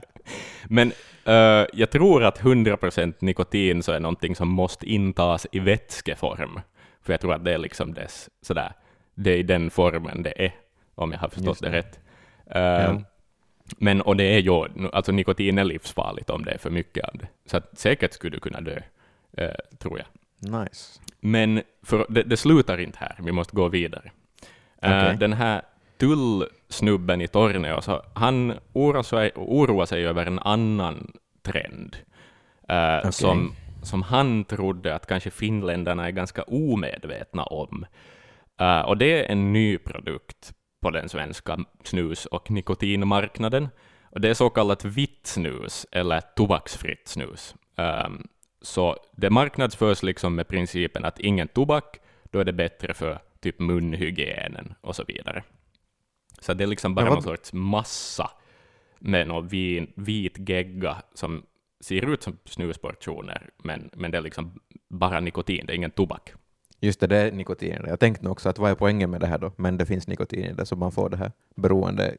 men 0.69 0.93
eh, 1.25 1.67
jag 1.73 1.91
tror 1.91 2.25
att 2.25 2.41
100% 2.41 3.15
nikotin 3.21 3.83
så 3.83 3.93
är 3.93 4.01
någonting 4.01 4.37
som 4.37 4.49
måste 4.49 4.87
intas 4.87 5.47
i 5.53 5.59
vätskeform. 5.59 6.61
För 7.03 7.13
jag 7.13 7.21
tror 7.21 7.35
att 7.35 7.45
det 7.45 7.55
är 7.55 7.59
liksom 7.59 7.95
dess, 7.95 8.31
sådär, 8.43 8.73
det 9.15 9.31
är 9.31 9.37
i 9.37 9.43
den 9.43 9.71
formen 9.71 10.23
det 10.23 10.45
är, 10.45 10.53
om 10.95 11.13
jag 11.13 11.19
har 11.19 11.29
förstått 11.29 11.61
det. 11.61 11.69
det. 11.71 11.77
rätt. 11.79 12.01
Eh, 12.51 12.63
Ja. 12.63 13.01
Men, 13.79 14.01
och 14.01 14.17
det 14.17 14.25
är 14.25 14.39
ju, 14.39 14.89
alltså 14.93 15.13
nikotin 15.13 15.59
är 15.59 15.65
livsfarligt 15.65 16.31
om 16.31 16.45
det 16.45 16.51
är 16.51 16.59
för 16.59 16.71
mycket 16.71 17.05
av 17.05 17.15
det. 17.19 17.29
Så 17.47 17.61
säkert 17.73 18.13
skulle 18.13 18.37
du 18.37 18.41
kunna 18.41 18.61
dö, 18.61 18.81
eh, 19.37 19.51
tror 19.79 19.99
jag. 19.99 20.07
Nice. 20.39 21.01
Men 21.21 21.63
för, 21.83 22.07
det, 22.09 22.23
det 22.23 22.37
slutar 22.37 22.81
inte 22.81 22.99
här, 22.99 23.17
vi 23.19 23.33
måste 23.33 23.57
gå 23.57 23.69
vidare. 23.69 24.11
Eh, 24.83 24.99
Okej. 24.99 25.17
den 25.17 25.33
här 25.33 25.63
tullsnubben 25.99 27.21
i 27.21 27.29
Torneo, 27.29 27.81
så 27.81 28.03
han 28.15 28.55
oroar 28.73 29.03
sig, 29.03 29.33
oroar 29.35 29.87
sig 29.87 30.07
över 30.07 30.27
en 30.27 30.39
annan 30.39 31.13
trend, 31.43 31.97
eh, 32.69 32.99
Okej. 32.99 33.13
som, 33.13 33.53
som 33.83 34.03
han 34.03 34.45
trodde 34.45 34.95
att 34.95 35.07
kanske 35.07 35.31
finländarna 35.31 36.07
är 36.07 36.11
ganska 36.11 36.43
omedvetna 36.43 37.43
om. 37.43 37.87
Eh, 38.61 38.81
och 38.81 38.99
det 38.99 39.25
är 39.25 39.33
en 39.33 39.53
ny 39.53 39.79
produkt 39.79 40.53
på 40.81 40.91
den 40.91 41.09
svenska 41.09 41.59
snus- 41.85 42.27
och 42.27 42.51
nikotinmarknaden. 42.51 43.69
Och 44.11 44.21
det 44.21 44.29
är 44.29 44.35
så 44.35 44.51
kallat 44.51 44.85
vitt 44.85 45.27
snus, 45.27 45.87
eller 45.93 46.21
tobaksfritt 46.21 47.09
snus. 47.09 47.55
Ehm, 47.77 48.29
så 48.63 48.97
det 49.13 49.31
marknadsförs 49.31 50.03
liksom 50.03 50.35
med 50.35 50.49
principen 50.49 51.05
att 51.05 51.21
ingen 51.21 51.49
tobak, 51.49 52.01
då 52.31 52.39
är 52.41 52.45
det 52.45 52.53
bättre 52.53 52.95
för 52.95 53.19
typ 53.41 53.59
munhygienen 53.59 54.75
och 54.81 54.97
så 54.97 55.05
vidare. 55.09 55.43
Så 56.41 56.55
det 56.55 56.65
är 56.65 56.69
liksom 56.69 56.95
bara 56.95 57.05
vad- 57.07 57.15
någon 57.15 57.23
sorts 57.23 57.53
massa 57.53 58.31
med 58.99 59.29
någon 59.29 59.49
vin, 59.49 59.93
vit 59.97 60.49
gegga 60.49 60.97
som 61.15 61.43
ser 61.81 62.13
ut 62.13 62.23
som 62.23 62.39
snusportioner, 62.45 63.51
men, 63.63 63.91
men 63.93 64.11
det 64.11 64.19
är 64.19 64.23
liksom 64.23 64.61
bara 64.89 65.21
nikotin, 65.21 65.67
det 65.67 65.73
är 65.73 65.77
ingen 65.77 65.91
tobak. 65.91 66.33
Just 66.81 67.01
det, 67.01 67.07
det 67.07 67.17
är 67.17 67.33
nikotin. 67.33 67.85
Jag 67.87 68.01
tänkte 68.01 68.25
nog 68.25 68.33
också 68.33 68.49
att 68.49 68.59
vad 68.59 68.71
är 68.71 68.75
poängen 68.75 69.11
med 69.11 69.21
det 69.21 69.27
här 69.27 69.39
då? 69.39 69.53
Men 69.57 69.77
det 69.79 69.87
finns 69.87 70.07
nikotin 70.09 70.45
i 70.45 70.53
det, 70.53 70.67
så 70.67 70.77
man 70.77 70.93
får 70.93 71.09
det 71.09 71.17
här 71.17 71.33
beroende 71.57 72.15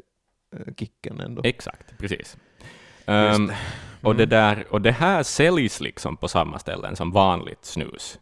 eh, 0.56 0.74
kicken 0.78 1.20
ändå. 1.20 1.42
Exakt, 1.46 1.98
precis. 1.98 2.38
Det. 3.06 3.56
Och, 4.02 4.16
det 4.16 4.24
Mm. 4.24 4.30
där, 4.30 4.66
och 4.70 4.82
det 4.82 4.92
här 4.92 5.24
säljs 5.24 5.82
liksom 5.82 6.18
på 6.18 6.28
samma 6.28 6.60
ställen 6.60 6.96
som 6.96 7.12
vanligt 7.12 7.66
snus. 7.66 8.20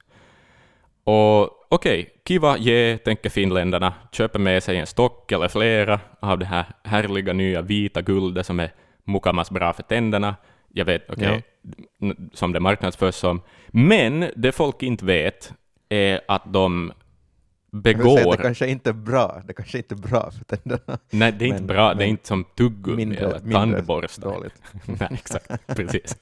Och 1.03 1.73
okej, 1.73 2.09
kiva, 2.27 2.57
ge, 2.57 2.97
tänker 2.97 3.29
finländarna, 3.29 3.93
köper 4.11 4.39
med 4.39 4.63
sig 4.63 4.77
en 4.77 4.87
stock 4.87 5.31
eller 5.31 5.47
flera 5.47 5.99
av 6.19 6.39
det 6.39 6.45
här 6.45 6.65
härliga 6.83 7.33
nya 7.33 7.61
vita 7.61 8.01
guldet 8.01 8.45
som 8.45 8.59
är 8.59 8.71
mukamas 9.03 9.51
bra 9.51 9.73
för 9.73 9.83
tänderna. 9.83 10.35
Jag 10.73 10.85
vet, 10.85 11.09
okej, 11.09 11.43
n- 12.01 12.29
som 12.33 12.53
det 12.53 12.59
marknadsförs 12.59 13.15
som. 13.15 13.41
Men 13.67 14.31
det 14.35 14.51
folk 14.51 14.83
inte 14.83 15.05
vet 15.05 15.53
är 15.89 16.21
att 16.27 16.53
de 16.53 16.91
Vill 17.71 17.83
säga 17.83 17.97
begår... 17.97 18.37
det 18.37 18.43
kanske 18.43 18.67
inte 18.67 18.89
är 18.89 18.93
bra. 18.93 19.41
Det 19.45 19.53
kanske 19.53 19.77
inte 19.77 19.95
är 19.95 19.97
bra 19.97 20.31
för 20.31 20.57
tänderna. 20.57 20.99
Nej, 21.09 21.31
det 21.31 21.45
är 21.45 21.47
inte 21.47 21.59
men- 21.61 21.67
bra, 21.67 21.93
det 21.93 22.03
är 22.03 22.07
inte 22.07 22.27
som 22.27 22.43
tuggummi 22.43 23.05
Mindre, 23.05 23.25
eller 23.25 23.51
tandborstar. 23.51 24.51
Nej, 24.85 25.09
exakt, 25.11 25.67
precis. 25.67 26.17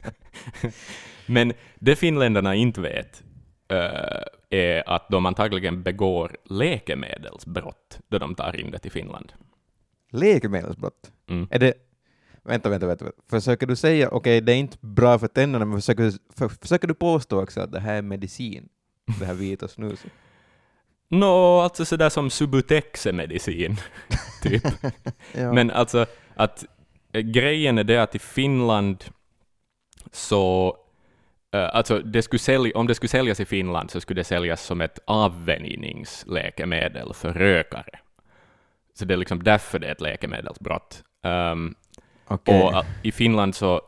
Men 1.26 1.54
det 1.80 1.96
finländarna 1.96 2.56
inte 2.56 2.82
vet 2.82 3.24
eh, 3.68 4.24
är 4.50 4.90
att 4.90 5.10
de 5.10 5.26
antagligen 5.26 5.84
begår 5.84 6.38
läkemedelsbrott 6.46 8.00
då 8.08 8.18
de 8.18 8.36
tar 8.36 8.56
in 8.56 8.72
det 8.72 8.80
till 8.80 8.92
Finland. 8.92 9.34
Läkemedelsbrott. 10.12 11.12
Mm. 11.30 11.48
Är 11.52 11.60
det... 11.60 11.74
Vänta, 12.44 12.70
vänta, 12.70 12.88
vänta. 12.88 13.06
Försöker 13.30 13.68
du 13.68 13.76
säga, 13.76 14.10
okej, 14.10 14.42
det 14.42 14.54
är 14.54 14.58
inte 14.58 14.78
bra 14.82 15.20
för 15.20 15.28
tänderna, 15.28 15.66
men 15.66 15.78
försöker, 15.82 16.14
för, 16.36 16.50
försöker 16.50 16.88
du 16.88 16.94
påstå 16.94 17.44
också 17.44 17.62
att 17.62 17.72
det 17.72 17.80
här 17.80 17.96
är 17.96 18.02
medicin? 18.02 18.70
Det 19.20 19.26
här 19.26 19.34
vita 19.34 19.68
snuset? 19.68 20.12
Nå, 21.10 21.60
alltså 21.60 21.86
sådär 21.86 22.10
som 22.10 22.30
Subutex 22.30 23.06
är 23.06 23.14
medicin, 23.14 23.78
typ. 24.44 24.64
Ja. 25.34 25.54
Men 25.54 25.72
alltså 25.72 26.06
att 26.36 26.66
eh, 27.14 27.22
grejen 27.22 27.78
är 27.78 27.84
det 27.84 27.98
att 27.98 28.16
i 28.16 28.20
Finland 28.20 29.06
så 30.12 30.78
eh, 31.54 31.76
alltså 31.76 32.00
det 32.00 32.22
skulle 32.22 32.40
sälj, 32.40 32.72
om 32.72 32.88
det 32.88 32.96
skulle 32.96 33.10
säljas 33.10 33.40
i 33.40 33.46
Finland 33.46 33.92
så 33.92 34.02
skulle 34.02 34.20
det 34.20 34.24
säljas 34.24 34.64
som 34.64 34.82
ett 34.82 35.00
avvänjningsläkemedel 35.06 37.14
för 37.14 37.34
rökare. 37.34 38.00
Så 38.94 39.06
det 39.06 39.14
är 39.14 39.18
liksom 39.18 39.44
därför 39.44 39.80
det 39.80 39.88
är 39.88 39.92
ett 39.92 40.02
läkemedelsbrott. 40.02 41.04
Um, 41.24 41.76
Okej. 42.28 42.64
Och 42.64 42.74
uh, 42.74 42.82
i 43.04 43.12
Finland 43.12 43.56
så 43.56 43.82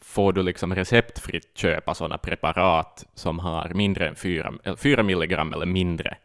får 0.00 0.32
du 0.32 0.42
liksom 0.42 0.74
receptfritt 0.74 1.58
köpa 1.58 1.94
sådana 1.94 2.18
preparat 2.18 3.06
som 3.14 3.38
har 3.38 3.68
mindre 3.68 4.08
än 4.08 4.14
4, 4.14 4.52
eller 4.64 4.76
4 4.76 5.02
milligram 5.02 5.52
eller 5.52 5.66
mindre 5.66 6.16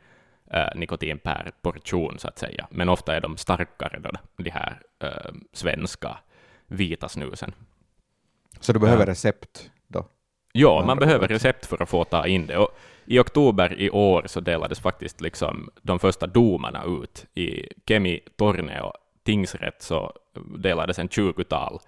eh, 0.54 0.68
nikotin 0.76 1.20
per 1.20 1.52
portion, 1.62 2.20
så 2.20 2.28
att 2.28 2.40
säga. 2.40 2.68
Men 2.70 2.90
ofta 2.90 3.16
är 3.16 3.22
de 3.22 3.38
starkare, 3.38 4.00
då, 4.00 4.10
de 4.38 4.50
här 4.50 4.82
eh, 5.04 5.34
svenska 5.54 6.18
vita 6.68 7.10
snusen. 7.10 7.54
Så 8.60 8.74
du 8.74 8.80
behöver 8.80 9.06
Ja. 9.06 9.12
recept 9.12 9.72
då? 9.88 10.06
Ja, 10.52 10.84
man 10.86 10.98
behöver 10.98 11.28
recept 11.28 11.66
för 11.66 11.84
att 11.84 11.90
få 11.90 12.04
ta 12.04 12.28
in 12.28 12.46
det. 12.48 12.58
Och 12.58 12.70
I 13.06 13.20
oktober 13.20 13.74
i 13.80 13.90
år 13.90 14.24
så 14.26 14.40
delades 14.40 14.80
faktiskt 14.80 15.22
liksom 15.22 15.70
de 15.82 16.00
första 16.00 16.28
domarna 16.28 16.84
ut. 17.04 17.26
I 17.34 17.68
Kemi 17.88 18.20
Torneo 18.36 18.94
tingsrätt 19.24 19.82
så 19.82 20.14
delades 20.58 21.00
en 21.00 21.10
20-tal 21.10 21.80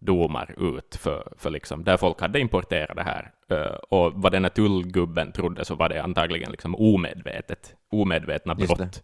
domar 0.00 0.54
ut 0.76 0.96
för, 0.96 1.32
för 1.36 1.50
liksom, 1.50 1.84
där 1.84 1.96
folk 1.96 2.20
hade 2.20 2.40
importerat 2.40 2.96
det 2.96 3.02
här. 3.02 3.32
Eh, 3.48 3.74
och 3.74 4.12
vad 4.14 4.32
den 4.32 4.44
här 4.44 4.50
tullgubben 4.50 5.32
trodde 5.32 5.64
så 5.64 5.74
var 5.74 5.88
det 5.88 6.02
antagligen 6.02 6.50
liksom 6.50 6.74
omedvetet, 6.76 7.74
omedvetna 7.90 8.54
brott 8.54 9.02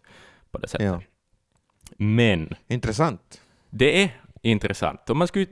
på 0.51 0.57
det 0.57 0.67
sättet. 0.67 0.85
Ja. 0.87 1.01
Men 1.97 2.55
Intressant. 2.67 3.41
det 3.69 4.03
är 4.03 4.09
intressant. 4.41 5.09
Och 5.09 5.17
man 5.17 5.27
skulle, 5.27 5.45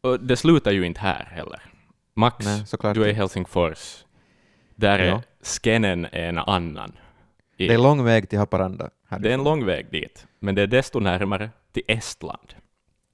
och 0.00 0.20
det 0.20 0.36
slutar 0.36 0.70
ju 0.70 0.86
inte 0.86 1.00
här 1.00 1.24
heller. 1.24 1.60
Max, 2.14 2.46
Nej, 2.46 2.94
du 2.94 3.04
är 3.04 3.08
i. 3.08 3.12
Helsingfors. 3.12 4.04
Där 4.74 4.98
är 4.98 5.06
Ja. 5.06 5.22
scannen 5.42 6.06
en 6.12 6.38
annan. 6.38 6.92
I, 7.56 7.66
Det 7.68 7.74
är 7.74 7.78
lång 7.78 8.04
väg 8.04 8.28
till 8.28 8.38
Haparanda. 8.38 8.90
Här. 9.08 9.18
det 9.18 9.30
är 9.30 9.34
en 9.34 9.44
lång 9.44 9.64
väg 9.64 9.90
dit, 9.90 10.26
men 10.38 10.54
det 10.54 10.62
är 10.62 10.66
desto 10.66 11.00
närmare 11.00 11.50
till 11.72 11.82
Estland. 11.88 12.54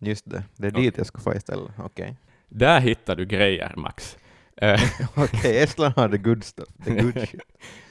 Just 0.07 0.31
det, 0.31 0.43
det 0.57 0.67
är 0.67 0.71
dit 0.71 0.99
jag 0.99 1.07
ska 1.07 1.19
få 1.19 1.35
istället. 1.35 1.71
Okej. 1.79 2.17
Där 2.49 2.81
hittar 2.81 3.17
du 3.17 3.27
grejer, 3.27 3.73
Max. 3.77 4.19
Eh, 4.57 4.81
Okej, 5.15 5.63
Estland 5.63 5.95
har 5.97 6.09
the 6.09 6.19
good 6.19 6.45
stuff. 6.45 6.69
The 6.85 6.91
good 6.91 7.15
shit. 7.29 7.41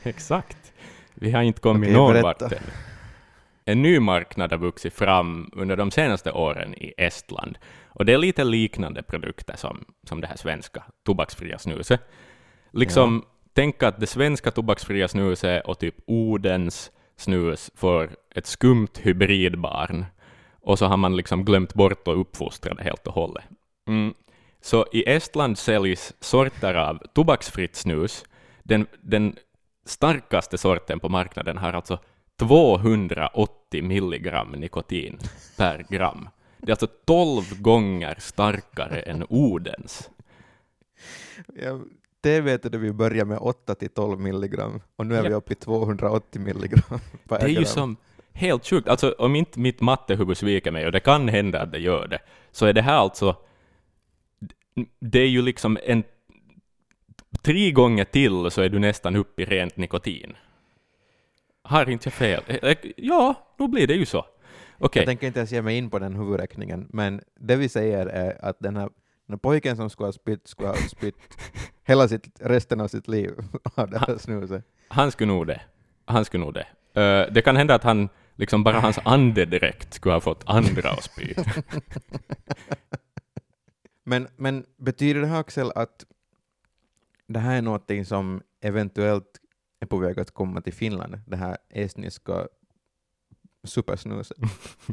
Exakt. 0.03 0.73
Vi 1.13 1.31
har 1.31 1.41
inte 1.41 1.61
kommit 1.61 1.87
Okej, 1.87 1.93
någon 1.93 2.21
vart 2.21 2.41
än. 2.41 2.49
En 3.65 3.81
ny 3.81 3.99
marknad 3.99 4.51
har 4.51 4.57
vuxit 4.57 4.93
fram 4.93 5.49
under 5.53 5.75
de 5.75 5.91
senaste 5.91 6.31
åren 6.31 6.73
i 6.73 6.93
Estland. 6.97 7.57
Och 7.87 8.05
det 8.05 8.13
är 8.13 8.17
lite 8.17 8.43
liknande 8.43 9.03
produkter 9.03 9.55
som, 9.57 9.85
som 10.03 10.21
det 10.21 10.27
här 10.27 10.37
svenska 10.37 10.83
tobaksfria 11.05 11.57
snuset. 11.57 12.01
Liksom, 12.71 13.25
tänk 13.53 13.83
att 13.83 13.99
det 13.99 14.07
svenska 14.07 14.51
tobaksfria 14.51 15.07
snuset 15.07 15.65
och 15.65 15.79
typ 15.79 15.95
Odens 16.07 16.91
snus 17.17 17.71
får 17.75 18.09
ett 18.35 18.45
skumt 18.45 18.87
hybridbarn. 19.01 20.05
Och 20.65 20.79
så 20.79 20.85
har 20.85 20.97
man 20.97 21.15
liksom 21.17 21.45
glömt 21.45 21.73
bort 21.73 22.07
att 22.07 22.15
uppfostra 22.15 22.73
det 22.73 22.83
helt 22.83 23.07
och 23.07 23.13
hållet. 23.13 23.43
Mm. 23.87 24.13
Så 24.61 24.85
i 24.91 25.09
Estland 25.09 25.57
säljs 25.57 26.13
sorter 26.19 26.73
av 26.75 26.99
tobaksfritt 27.13 27.75
snus. 27.75 28.23
Den, 28.63 28.87
den 29.01 29.35
starkaste 29.85 30.57
sorten 30.57 30.99
på 30.99 31.09
marknaden 31.09 31.57
har 31.57 31.73
alltså 31.73 31.99
280 32.39 33.83
milligram 33.83 34.51
nikotin 34.51 35.19
per 35.57 35.85
gram. 35.89 36.29
Det 36.57 36.67
är 36.69 36.71
alltså 36.71 36.87
12 37.05 37.61
gånger 37.61 38.15
starkare 38.19 38.99
än 39.01 39.25
Odens. 39.29 40.09
Ja, 41.55 41.79
det 42.21 42.41
vet 42.41 42.71
du, 42.71 42.77
vi 42.77 42.91
börjar 42.91 43.25
med 43.25 43.37
8 43.41 43.75
till 43.75 43.89
12 43.89 44.19
milligram 44.19 44.81
och 44.95 45.05
nu 45.05 45.15
är 45.15 45.23
vi 45.23 45.29
Ja. 45.29 45.35
uppe 45.35 45.53
i 45.53 45.55
280 45.55 46.41
milligram 46.41 46.99
per 47.27 47.39
Det 47.39 47.45
är 47.45 47.47
ju 47.47 47.55
gram. 47.55 47.65
som 47.65 47.95
helt 48.35 48.65
sjukt. 48.65 48.87
Alltså 48.87 49.15
om 49.17 49.35
inte 49.35 49.59
mitt 49.59 49.81
mattehuvud 49.81 50.37
sviker 50.37 50.71
mig, 50.71 50.85
och 50.85 50.91
det 50.91 50.99
kan 50.99 51.29
hända 51.29 51.61
att 51.61 51.71
det 51.71 51.79
gör 51.79 52.07
det, 52.07 52.19
så 52.51 52.65
är 52.65 52.73
det 52.73 52.81
här 52.81 52.97
alltså... 52.97 53.35
Det 54.99 55.19
är 55.19 55.27
ju 55.27 55.41
liksom 55.41 55.77
en 55.83 56.03
tre 57.41 57.71
gånger 57.71 58.05
till 58.05 58.51
så 58.51 58.61
är 58.61 58.69
du 58.69 58.79
nästan 58.79 59.15
uppe 59.15 59.41
i 59.41 59.45
rent 59.45 59.77
nikotin. 59.77 60.35
Har 61.63 61.89
inte 61.89 62.07
jag 62.07 62.13
fel? 62.13 62.43
Eh, 62.47 62.69
eh, 62.69 62.77
Ja, 62.97 63.35
då 63.57 63.67
blir 63.67 63.87
det 63.87 63.93
ju 63.93 64.05
så. 64.05 64.25
Okej, 64.77 64.99
Jag 64.99 65.05
tänker 65.07 65.27
inte 65.27 65.39
ens 65.39 65.51
ge 65.51 65.61
mig 65.61 65.77
in 65.77 65.89
på 65.89 65.99
den 65.99 66.15
huvudräkningen, 66.15 66.87
men 66.93 67.21
det 67.39 67.55
vi 67.55 67.69
säger 67.69 68.05
är 68.07 68.45
att 68.45 68.57
den 68.59 68.75
här, 68.77 68.89
den 69.27 69.33
här 69.33 69.37
pojken 69.37 69.75
som 69.77 69.89
skulle 69.89 70.07
ha 70.07 70.13
spytt 70.13 70.47
skulle 70.47 70.69
ha 70.69 70.75
spytt 70.75 71.15
hela 71.83 72.07
sitt, 72.07 72.39
resten 72.41 72.81
av 72.81 72.87
sitt 72.87 73.07
liv 73.07 73.31
av 73.75 73.89
det 73.89 73.97
här 73.99 74.17
snuset. 74.17 74.63
han 74.87 75.11
skulle 75.11 75.33
nog 75.33 75.47
det. 75.47 75.61
Han 76.05 76.25
skulle 76.25 76.45
nog 76.45 76.53
det. 76.53 76.67
Eh, 77.01 77.33
det 77.33 77.41
kan 77.41 77.55
hända 77.57 77.75
att 77.75 77.83
han, 77.83 78.09
liksom 78.35 78.63
bara 78.63 78.79
hans 78.79 78.99
andedräkt 79.03 79.93
skulle 79.93 80.13
ha 80.13 80.21
fått 80.21 80.43
andra 80.45 80.89
att 80.89 81.03
spy. 81.03 81.33
Men, 84.07 84.27
men 84.37 84.65
betyder 84.77 85.21
det 85.21 85.27
här 85.27 85.39
Axel 85.39 85.71
att 85.75 86.05
det 87.27 87.39
här 87.39 87.57
är 87.57 87.61
någonting 87.61 88.05
som 88.05 88.41
eventuellt 88.61 89.39
är 89.79 89.85
på 89.85 89.97
väg 89.97 90.19
att 90.19 90.31
komma 90.31 90.61
till 90.61 90.73
Finland, 90.73 91.19
det 91.27 91.35
här 91.35 91.57
estniska 91.69 92.47
supersnuset? 93.63 94.37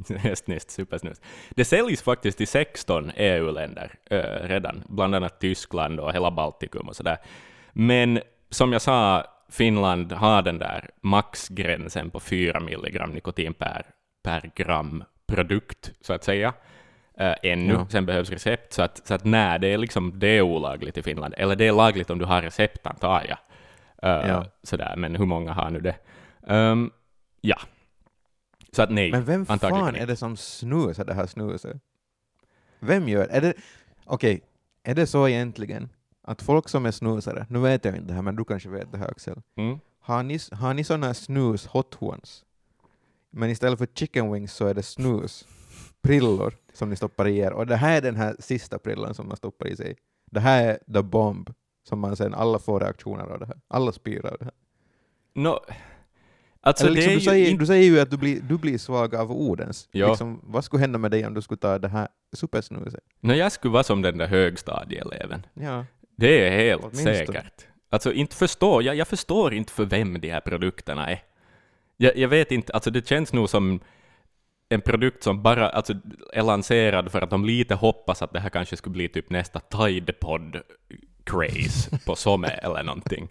Hästnist, 0.17 0.71
supersnus. 0.71 1.21
Det 1.51 1.65
säljs 1.65 2.03
faktiskt 2.03 2.41
i 2.41 2.47
16 2.47 3.13
EU-länder 3.17 3.95
eh, 4.11 4.49
redan, 4.49 4.85
bland 4.89 5.15
annat 5.15 5.41
Tyskland 5.41 6.01
och 6.01 6.13
hela 6.13 6.31
Baltikum 6.31 6.89
och 6.89 6.97
sådär. 6.97 7.19
Men 7.73 8.21
som 8.51 8.73
jag 8.73 8.83
sa, 8.83 9.25
Finland 9.53 10.13
har 10.13 10.43
den 10.43 10.59
där 10.59 10.91
maxgränsen 11.01 12.11
på 12.11 12.21
4 12.21 12.61
milligram 12.61 13.11
nikotin 13.11 13.55
per, 13.55 13.87
per 14.23 14.51
gram 14.55 15.05
produkt, 15.27 15.93
så 16.01 16.13
att 16.13 16.25
säga. 16.25 16.49
Uh, 17.21 17.35
ännu, 17.43 17.73
Ja. 17.73 17.87
sen 17.91 18.07
behövs 18.07 18.31
recept, 18.31 18.73
så 18.73 18.83
att, 18.83 19.07
så 19.07 19.15
att 19.15 19.25
nej, 19.25 19.59
det 19.59 19.69
är 19.69 19.79
liksom 19.79 20.19
det 20.19 20.27
är 20.27 20.43
olagligt 20.43 20.99
i 20.99 21.03
Finland. 21.03 21.35
Eller 21.37 21.57
det 21.57 21.67
är 21.67 21.73
lagligt 21.73 22.11
om 22.11 22.19
du 22.19 22.25
har 22.25 22.43
recept, 22.43 22.87
antar 22.87 23.25
jag. 23.29 23.39
Uh, 24.11 24.29
Ja. 24.29 24.45
Sådär, 24.63 24.97
men 24.97 25.17
hur 25.17 25.27
många 25.27 25.53
har 25.53 25.71
nu 25.71 25.81
det? 25.81 25.97
Um, 26.55 26.91
ja. 27.41 27.59
Så 28.73 28.83
att 28.83 28.91
nej, 28.91 29.11
Men 29.11 29.25
vem 29.25 29.47
fan 29.47 29.95
är 29.97 30.07
det 30.07 30.17
som 30.17 30.37
snusar 30.37 31.05
det 31.05 31.15
här 31.15 31.27
snuset? 31.27 31.77
Vem 32.81 33.09
gör 33.09 33.27
är 33.31 33.41
det? 33.41 33.55
Okej, 34.05 34.41
är 34.83 34.95
det 34.95 35.07
så 35.07 35.29
egentligen 35.29 35.89
att 36.23 36.43
folk 36.43 36.69
som 36.69 36.87
är 36.87 36.91
snusare, 36.91 37.47
nu 37.51 37.59
vet 37.59 37.85
jag 37.85 37.97
inte 37.97 38.09
det 38.09 38.15
här, 38.15 38.23
men 38.23 38.37
du 38.37 38.45
kanske 38.45 38.69
vet 38.69 38.93
det 38.93 38.99
här 38.99 39.11
Axel, 39.11 39.41
Mm. 39.57 39.79
har 40.01 40.23
ni, 40.23 40.39
har 40.53 40.75
ni 40.75 40.85
sådana 40.85 41.15
snus 41.15 41.67
hot 41.67 41.97
ones? 42.03 42.45
Men 43.31 43.51
istället 43.51 43.79
för 43.79 43.89
chicken 43.95 44.33
wings 44.33 44.53
så 44.53 44.67
är 44.67 44.75
det 44.75 44.83
snus, 44.83 45.47
prillor 46.03 46.55
som 46.73 46.91
ni 46.91 46.97
stoppar 46.97 47.29
i 47.29 47.39
er, 47.39 47.53
och 47.53 47.67
det 47.67 47.77
här 47.77 47.97
är 47.97 48.01
den 48.01 48.17
här 48.17 48.37
sista 48.39 48.79
prillan 48.79 49.15
som 49.15 49.29
man 49.29 49.37
stoppar 49.37 49.67
i 49.67 49.77
sig. 49.77 49.97
Det 50.31 50.41
här 50.41 50.65
är 50.65 50.79
the 50.95 51.03
bomb, 51.03 51.51
som 51.89 51.99
man 52.01 52.17
sen 52.17 52.35
alla 52.35 52.59
får 52.59 52.81
reaktioner 52.81 53.25
av 53.25 53.39
det 53.39 53.47
här. 53.47 53.61
Alla 53.69 53.93
spyr 53.93 54.27
av 54.27 54.37
det 54.39 54.45
här. 54.45 54.55
Nå, 55.35 55.61
alltså 56.61 56.87
Eller 56.87 56.97
liksom, 56.97 57.15
du, 57.15 57.21
säger, 57.21 57.51
in- 57.51 57.59
du 57.59 57.67
säger 57.67 57.85
ju 57.85 58.01
att 58.01 58.11
du 58.11 58.17
blir, 58.17 58.41
du 58.41 58.59
blir 58.59 58.79
svag 58.79 59.15
av 59.15 59.33
ordens. 59.33 59.89
Ja. 59.93 60.09
Liksom, 60.09 60.41
vad 60.43 60.65
skulle 60.65 60.81
hända 60.81 60.99
med 60.99 61.11
dig 61.11 61.27
om 61.27 61.35
du 61.35 61.43
skulle 61.43 61.59
ta 61.59 61.79
det 61.79 61.89
här 61.89 62.09
supersnuset? 62.33 63.01
Nå, 63.21 63.35
jag 63.35 63.53
skulle 63.53 63.73
vara 63.73 63.83
som 63.85 64.03
den 64.03 64.19
där 64.19 64.27
högstadieeleven. 64.27 65.47
Ja. 65.55 65.85
Det 66.17 66.47
är 66.49 66.51
helt 66.51 66.97
säkert. 66.97 67.67
Alltså 67.91 68.13
inte 68.13 68.37
förstår, 68.37 68.83
jag, 68.83 68.97
jag 68.97 69.09
förstår 69.09 69.55
inte 69.55 69.73
för 69.73 69.85
vem 69.85 70.21
de 70.21 70.31
här 70.31 70.41
produkterna 70.41 71.11
är. 71.11 71.23
Jag, 71.97 72.17
jag 72.17 72.29
vet 72.29 72.53
inte, 72.53 72.73
alltså 72.73 72.91
det 72.91 73.09
känns 73.09 73.33
nog 73.33 73.51
som 73.51 73.81
en 74.69 74.81
produkt 74.81 75.23
som 75.23 75.43
bara 75.43 75.69
alltså, 75.69 75.95
är 76.33 76.43
lanserad 76.43 77.13
för 77.13 77.23
att 77.23 77.31
de 77.31 77.45
lite 77.45 77.75
hoppas 77.75 78.23
att 78.23 78.33
det 78.33 78.41
här 78.41 78.51
kanske 78.51 78.77
skulle 78.77 78.93
bli 78.93 79.09
typ 79.09 79.31
nästa 79.31 79.59
Tidepod-craze 79.59 82.05
på 82.07 82.17
Some 82.17 82.49
eller 82.63 82.83
någonting. 82.83 83.29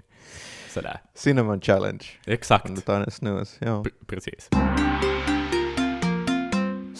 Sådär. 0.70 1.00
Cinnamon 1.14 1.62
challenge, 1.62 2.06
om 2.12 2.18
du 2.26 2.34
Exakt. 2.34 2.86
tar 2.86 3.02
en 3.02 3.12
snus. 3.12 3.58
Ja. 3.60 3.84
P- 3.84 3.90
precis. 4.08 4.50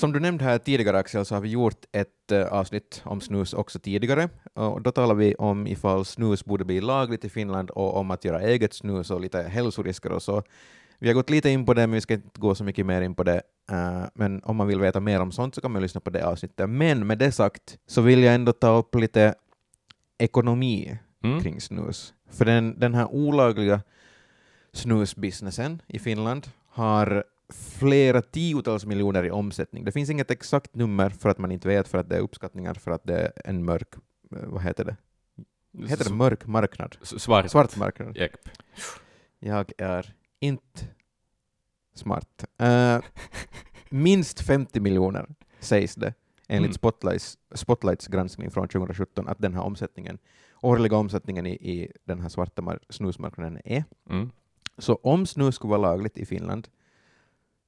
Som 0.02 0.12
du 0.12 0.20
nämnde 0.20 0.44
här 0.44 0.58
tidigare 0.58 0.98
Axel, 0.98 1.26
så 1.26 1.36
har 1.36 1.42
vi 1.42 1.50
gjort 1.50 1.86
ett 1.92 2.32
eh, 2.32 2.48
avsnitt 2.48 3.02
om 3.06 3.22
snus 3.22 3.54
också 3.54 3.80
tidigare. 3.80 4.30
Och 4.54 4.82
då 4.82 4.92
talar 4.92 5.16
vi 5.16 5.36
om 5.36 5.68
ifall 5.68 6.06
snus 6.06 6.46
borde 6.46 6.66
bli 6.66 6.82
lagligt 6.82 7.26
i 7.26 7.30
Finland 7.30 7.70
och 7.70 7.98
om 7.98 8.12
att 8.12 8.26
göra 8.26 8.42
eget 8.42 8.74
snus 8.74 9.12
och 9.12 9.22
lite 9.22 9.42
hälsorisker 9.42 10.12
och 10.12 10.22
så. 10.22 10.44
Vi 11.00 11.08
har 11.08 11.14
gått 11.14 11.30
lite 11.30 11.50
in 11.50 11.66
på 11.66 11.74
det, 11.74 11.82
men 11.82 11.92
vi 11.94 12.02
ska 12.02 12.14
inte 12.14 12.40
gå 12.40 12.56
så 12.56 12.64
mycket 12.64 12.86
mer 12.86 13.02
in 13.02 13.16
på 13.16 13.24
det. 13.24 13.42
Eh, 13.72 14.04
men 14.14 14.44
om 14.44 14.56
man 14.56 14.68
vill 14.68 14.80
veta 14.80 15.00
mer 15.00 15.20
om 15.22 15.32
sånt 15.32 15.56
så 15.56 15.62
kan 15.62 15.72
man 15.72 15.82
lyssna 15.82 16.02
på 16.02 16.10
det 16.10 16.26
avsnittet. 16.26 16.70
Men 16.70 17.08
med 17.08 17.18
det 17.18 17.32
sagt 17.32 17.78
så 17.88 18.02
vill 18.02 18.24
jag 18.24 18.36
ändå 18.36 18.52
ta 18.54 18.78
upp 18.78 18.96
lite 18.96 19.36
ekonomi 20.18 20.98
Mm. 21.24 21.42
kring 21.42 21.62
snus. 21.62 22.14
För 22.32 22.46
den, 22.46 22.80
den 22.80 22.94
här 22.94 23.14
olagliga 23.14 23.82
snusbusinessen 24.74 25.82
i 25.88 26.00
Finland 26.00 26.48
har 26.68 27.24
flera 27.52 28.22
tiotals 28.22 28.86
miljoner 28.86 29.24
i 29.26 29.32
omsättning. 29.32 29.86
Det 29.86 29.92
finns 29.92 30.10
inget 30.10 30.32
exakt 30.32 30.76
nummer 30.76 31.10
för 31.10 31.30
att 31.30 31.38
man 31.38 31.52
inte 31.52 31.68
vet, 31.68 31.88
för 31.88 31.98
att 31.98 32.10
det 32.10 32.16
är 32.16 32.20
uppskattningar, 32.22 32.74
för 32.74 32.92
att 32.92 33.04
det 33.04 33.20
är 33.20 33.32
en 33.46 33.66
mörk, 33.66 33.96
eh, 34.36 34.38
vad 34.48 34.62
heter 34.64 34.86
det? 34.86 34.96
Heter 35.88 36.04
det 36.06 36.14
mörk 36.14 36.46
marknad? 36.48 36.98
Svart. 37.02 37.50
Svart 37.52 37.78
marknad. 37.78 38.18
Japp. 38.18 38.32
Jag 39.40 39.72
är 39.78 40.14
inte 40.40 40.86
smart. 41.94 42.46
Eh, 42.58 43.00
minst 43.90 44.42
50 44.42 44.80
miljoner 44.80 45.28
sägs 45.60 45.96
det 45.96 46.14
enligt 46.48 46.68
Mm. 46.70 46.74
Spotlights, 46.74 47.38
Spotlights 47.54 48.08
granskning 48.08 48.52
från 48.52 48.68
2017 48.68 49.28
att 49.28 49.40
den 49.40 49.54
här 49.54 49.62
omsättningen, 49.62 50.18
årliga 50.62 50.98
omsättningen 50.98 51.46
i, 51.46 51.52
i 51.52 51.92
den 52.04 52.20
här 52.22 52.30
svarta 52.30 52.62
mar- 52.62 52.80
snusmarknaden 52.90 53.60
är. 53.66 53.84
Mm. 54.10 54.32
Så 54.78 54.96
om 54.96 55.26
snus 55.26 55.56
skulle 55.56 55.70
vara 55.72 55.82
lagligt 55.82 56.18
i 56.18 56.26
Finland 56.26 56.68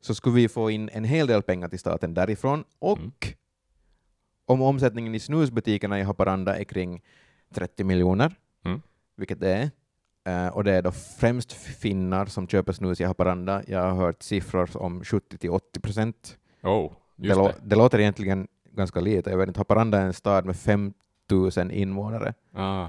så 0.06 0.16
skulle 0.16 0.36
vi 0.36 0.48
få 0.48 0.70
in 0.72 0.90
en 0.94 1.04
hel 1.04 1.28
del 1.28 1.42
pengar 1.42 1.68
till 1.68 1.80
staten 1.80 2.14
därifrån 2.14 2.64
och 2.80 2.98
Mm. 2.98 3.12
om 4.46 4.62
omsättningen 4.62 5.16
i 5.16 5.20
snusbutikerna 5.20 6.00
i 6.00 6.04
Haparanda 6.04 6.58
är 6.60 6.64
kring 6.64 7.02
30 7.54 7.84
miljoner, 7.84 8.36
Mm. 8.66 8.82
vilket 9.16 9.40
det 9.40 9.72
är, 10.26 10.46
eh, 10.46 10.54
och 10.54 10.64
det 10.64 10.72
är 10.74 10.82
då 10.82 10.92
främst 10.92 11.52
finnar 11.54 12.26
som 12.26 12.48
köper 12.48 12.74
snus 12.74 13.02
i 13.02 13.04
Haparanda. 13.04 13.64
Jag 13.68 13.80
har 13.82 13.94
hört 13.94 14.24
siffror 14.24 14.70
om 14.78 15.04
70-80 15.04 15.80
procent. 15.80 16.38
Oh, 16.64 16.92
Det, 17.16 17.34
lå- 17.34 17.48
det. 17.48 17.56
det 17.64 17.76
låter 17.76 18.00
egentligen 18.00 18.48
ganska 18.72 19.00
lite. 19.00 19.30
Jag 19.30 19.38
vet 19.38 19.48
inte, 19.48 19.60
Haparanda 19.60 19.98
är 19.98 20.06
en 20.06 20.14
stad 20.14 20.46
med 20.46 20.56
5 20.56 20.94
000 21.32 21.72
invånare. 21.72 22.34
Ah. 22.54 22.88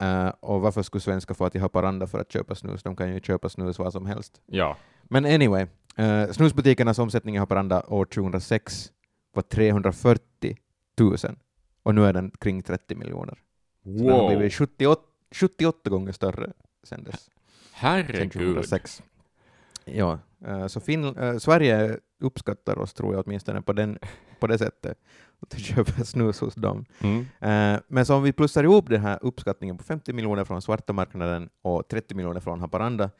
Eh, 0.00 0.28
och 0.40 0.60
varför 0.60 0.82
skulle 0.82 1.00
svenskar 1.00 1.34
få 1.34 1.50
till 1.50 1.60
Haparanda 1.60 2.06
för 2.06 2.18
att 2.20 2.32
köpa 2.32 2.54
snus? 2.54 2.82
De 2.82 2.96
kan 2.96 3.14
ju 3.14 3.20
köpa 3.20 3.48
snus 3.48 3.78
var 3.78 3.90
som 3.90 4.06
helst. 4.06 4.40
Ja. 4.46 4.76
Men 5.02 5.24
anyway, 5.24 5.66
uh, 6.00 6.30
snusbutikernas 6.32 6.98
omsättning 6.98 7.34
i 7.34 7.38
Haparanda 7.38 7.82
år 7.88 8.04
2006 8.04 8.92
var 9.34 9.42
340 9.42 10.56
000 11.00 11.16
och 11.82 11.94
nu 11.94 12.04
är 12.04 12.12
den 12.12 12.30
kring 12.40 12.62
30 12.62 12.94
miljoner. 12.94 13.38
Så 13.82 13.88
den 13.90 14.08
har 14.10 14.18
Wow. 14.18 14.28
blivit 14.28 14.52
78, 14.54 15.02
78 15.34 15.90
gånger 15.90 16.12
större 16.12 16.52
sen 16.82 17.04
dess. 17.04 17.20
Sen 17.20 17.30
Herregud. 17.72 18.32
2006. 18.32 19.02
Ja, 19.84 20.18
eh, 20.46 20.66
så 20.66 20.80
fin- 20.80 21.16
eh, 21.16 21.38
Sverige 21.38 21.98
uppskattar 22.20 22.78
oss 22.78 22.94
tror 22.94 23.14
jag 23.14 23.24
åtminstone 23.26 23.62
på, 23.62 23.72
den, 23.72 23.98
på 24.40 24.46
det 24.46 24.58
sättet. 24.58 24.98
Att 25.40 25.58
köper 25.58 26.04
snus 26.04 26.40
hos 26.40 26.54
dem. 26.54 26.84
Mm. 27.00 27.20
Eh, 27.40 27.80
men 27.88 28.06
så 28.06 28.14
om 28.14 28.22
vi 28.22 28.32
plussar 28.32 28.64
ihop 28.64 28.88
den 28.88 29.00
här 29.00 29.18
uppskattningen 29.22 29.78
på 29.78 29.84
50 29.84 30.12
miljoner 30.12 30.44
från 30.44 30.62
svarta 30.62 30.92
marknaden 30.92 31.48
och 31.62 31.88
30 31.88 32.14
miljoner 32.14 32.40
från 32.40 32.60
Haparanda 32.60 33.10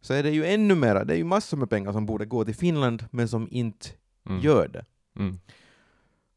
så 0.00 0.14
är 0.14 0.22
det 0.22 0.30
ju 0.30 0.46
ännu 0.46 0.74
mera. 0.74 1.04
Det 1.04 1.12
är 1.14 1.18
ju 1.18 1.24
massor 1.24 1.56
med 1.56 1.70
pengar 1.70 1.92
som 1.92 2.06
borde 2.06 2.24
gå 2.26 2.44
till 2.44 2.54
Finland 2.54 3.04
men 3.10 3.28
som 3.28 3.48
inte 3.50 3.86
Mm. 4.28 4.40
gör 4.42 4.68
det. 4.68 4.84
Mm. 5.18 5.40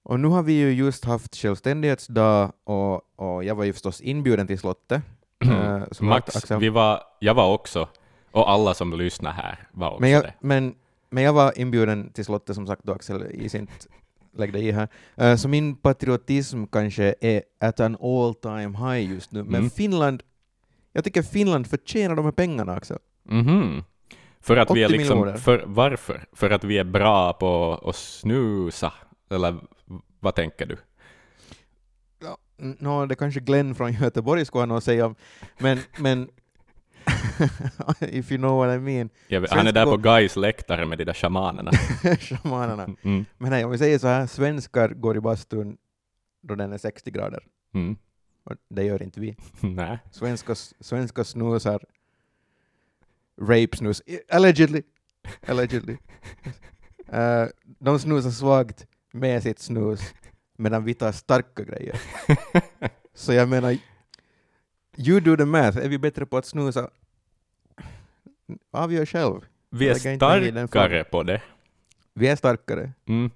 Och 0.04 0.20
nu 0.20 0.28
har 0.28 0.44
vi 0.44 0.54
ju 0.54 0.72
just 0.74 1.06
haft 1.06 1.36
självständighetsdag 1.36 2.52
och, 2.64 3.20
och 3.20 3.44
jag 3.44 3.56
var 3.56 3.64
ju 3.64 3.74
förstås 3.74 4.02
inbjuden 4.02 4.48
till 4.48 4.60
slottet. 4.60 5.02
som 5.92 6.08
Max, 6.08 6.36
Axel- 6.36 6.60
vi 6.60 6.70
var, 6.70 7.02
jag 7.20 7.34
var 7.34 7.54
också, 7.54 7.88
och 8.32 8.50
alla 8.52 8.74
som 8.74 8.94
lyssnar 8.94 9.32
här 9.32 9.68
var 9.72 9.90
också 9.90 10.02
Men 10.02 10.10
jag, 10.10 10.24
det. 10.24 10.34
men, 10.40 10.76
men 11.10 11.24
jag 11.24 11.34
var 11.34 11.60
inbjuden 11.60 12.12
till 12.14 12.26
slottet 12.26 12.56
som 12.56 12.68
sagt 12.68 12.84
då 12.84 12.92
Axel 12.94 13.24
i 13.32 13.50
sin 13.50 13.68
lägg 14.38 14.54
dig 14.54 14.68
i 14.68 14.72
här. 14.72 14.88
Eh, 15.16 15.36
så 15.36 15.48
min 15.48 15.76
patriotism 15.76 16.66
kanske 16.66 17.16
är 17.22 17.42
at 17.60 17.80
an 17.80 17.98
all 18.02 18.34
time 18.36 18.78
high 18.78 19.12
just 19.14 19.32
nu. 19.32 19.44
Men 19.44 19.56
Mm. 19.56 19.70
Finland, 19.70 20.24
jag 20.94 21.04
tycker 21.04 21.22
Finland 21.22 21.68
förtjänar 21.68 22.16
de 22.16 22.26
här 22.26 22.32
pengarna 22.32 22.74
Axel. 22.76 22.98
Mhm. 23.24 23.84
För 24.42 24.58
att 24.58 24.76
vi 24.76 24.84
är 24.84 24.88
80 24.88 24.98
liksom, 24.98 25.38
för, 25.38 25.64
varför? 25.66 26.26
För 26.34 26.50
att 26.50 26.64
vi 26.64 26.78
är 26.78 26.84
bra 26.84 27.34
på 27.34 27.82
att 27.86 27.96
snusa? 27.96 28.94
Eller 29.30 29.56
vad 30.20 30.36
tänker 30.36 30.66
du? 30.66 30.78
Ja, 32.20 32.38
no, 32.58 33.06
det 33.06 33.16
kanske 33.16 33.40
Glenn 33.40 33.76
från 33.76 33.94
Göteborg 33.94 34.46
skulle 34.46 34.62
ha 34.62 34.66
något 34.66 34.78
att 34.78 34.84
säga 34.84 35.16
men, 35.58 35.80
men 35.98 36.30
if 38.00 38.32
you 38.32 38.38
know 38.38 38.58
what 38.58 38.76
I 38.76 38.80
mean, 38.80 39.10
vet, 39.30 39.52
han 39.52 39.68
är 39.68 39.72
där 39.72 39.86
på 39.86 39.98
Gais 39.98 40.36
läktare 40.36 40.86
med 40.86 40.98
de 40.98 41.04
där 41.04 41.14
shamanerna. 41.14 41.72
shamanerna. 42.20 42.88
Mm. 43.04 43.26
Men 43.38 43.50
nej, 43.50 43.66
om 43.66 43.72
vi 43.72 43.78
säger 43.78 44.00
så 44.00 44.08
här, 44.08 44.28
svenskar 44.28 44.90
går 44.90 45.18
i 45.18 45.20
bastun 45.20 45.78
då 46.42 46.56
den 46.56 46.74
är 46.74 46.78
60 46.78 47.12
grader. 47.12 47.44
Mm. 47.74 47.98
Och 48.44 48.54
det 48.70 48.84
gör 48.84 49.04
inte 49.04 49.20
vi. 49.20 49.36
Nej. 49.60 50.00
Svenska, 50.12 50.56
svenska 50.80 51.24
snusar 51.24 51.84
rape 53.42 53.78
snus, 53.78 54.02
allegedly. 54.30 54.84
allegedly. 55.48 55.98
Eh, 57.08 57.48
de 57.80 58.00
snusar 58.00 58.30
svagt 58.32 58.88
med 59.12 59.44
sitt 59.44 59.60
snus 59.60 60.14
medan 60.58 60.84
vi 60.84 60.94
tar 60.94 61.12
starka 61.12 61.64
grejer. 61.64 62.02
Så 63.14 63.34
jag 63.34 63.50
menar, 63.50 63.78
you 64.98 65.20
do 65.20 65.38
the 65.38 65.46
math. 65.46 65.78
Är 65.78 65.90
vi 65.90 65.98
bättre 65.98 66.26
på 66.26 66.38
att 66.38 66.46
snusa? 66.46 66.90
Avgör 68.72 69.06
själv. 69.06 69.42
Vi 69.70 69.90
är 69.90 69.94
starkare 69.94 71.04
på 71.04 71.24
det. 71.24 71.42
Vi 72.14 72.28
är 72.28 72.36
starkare. 72.36 72.92
Mm. 73.06 73.32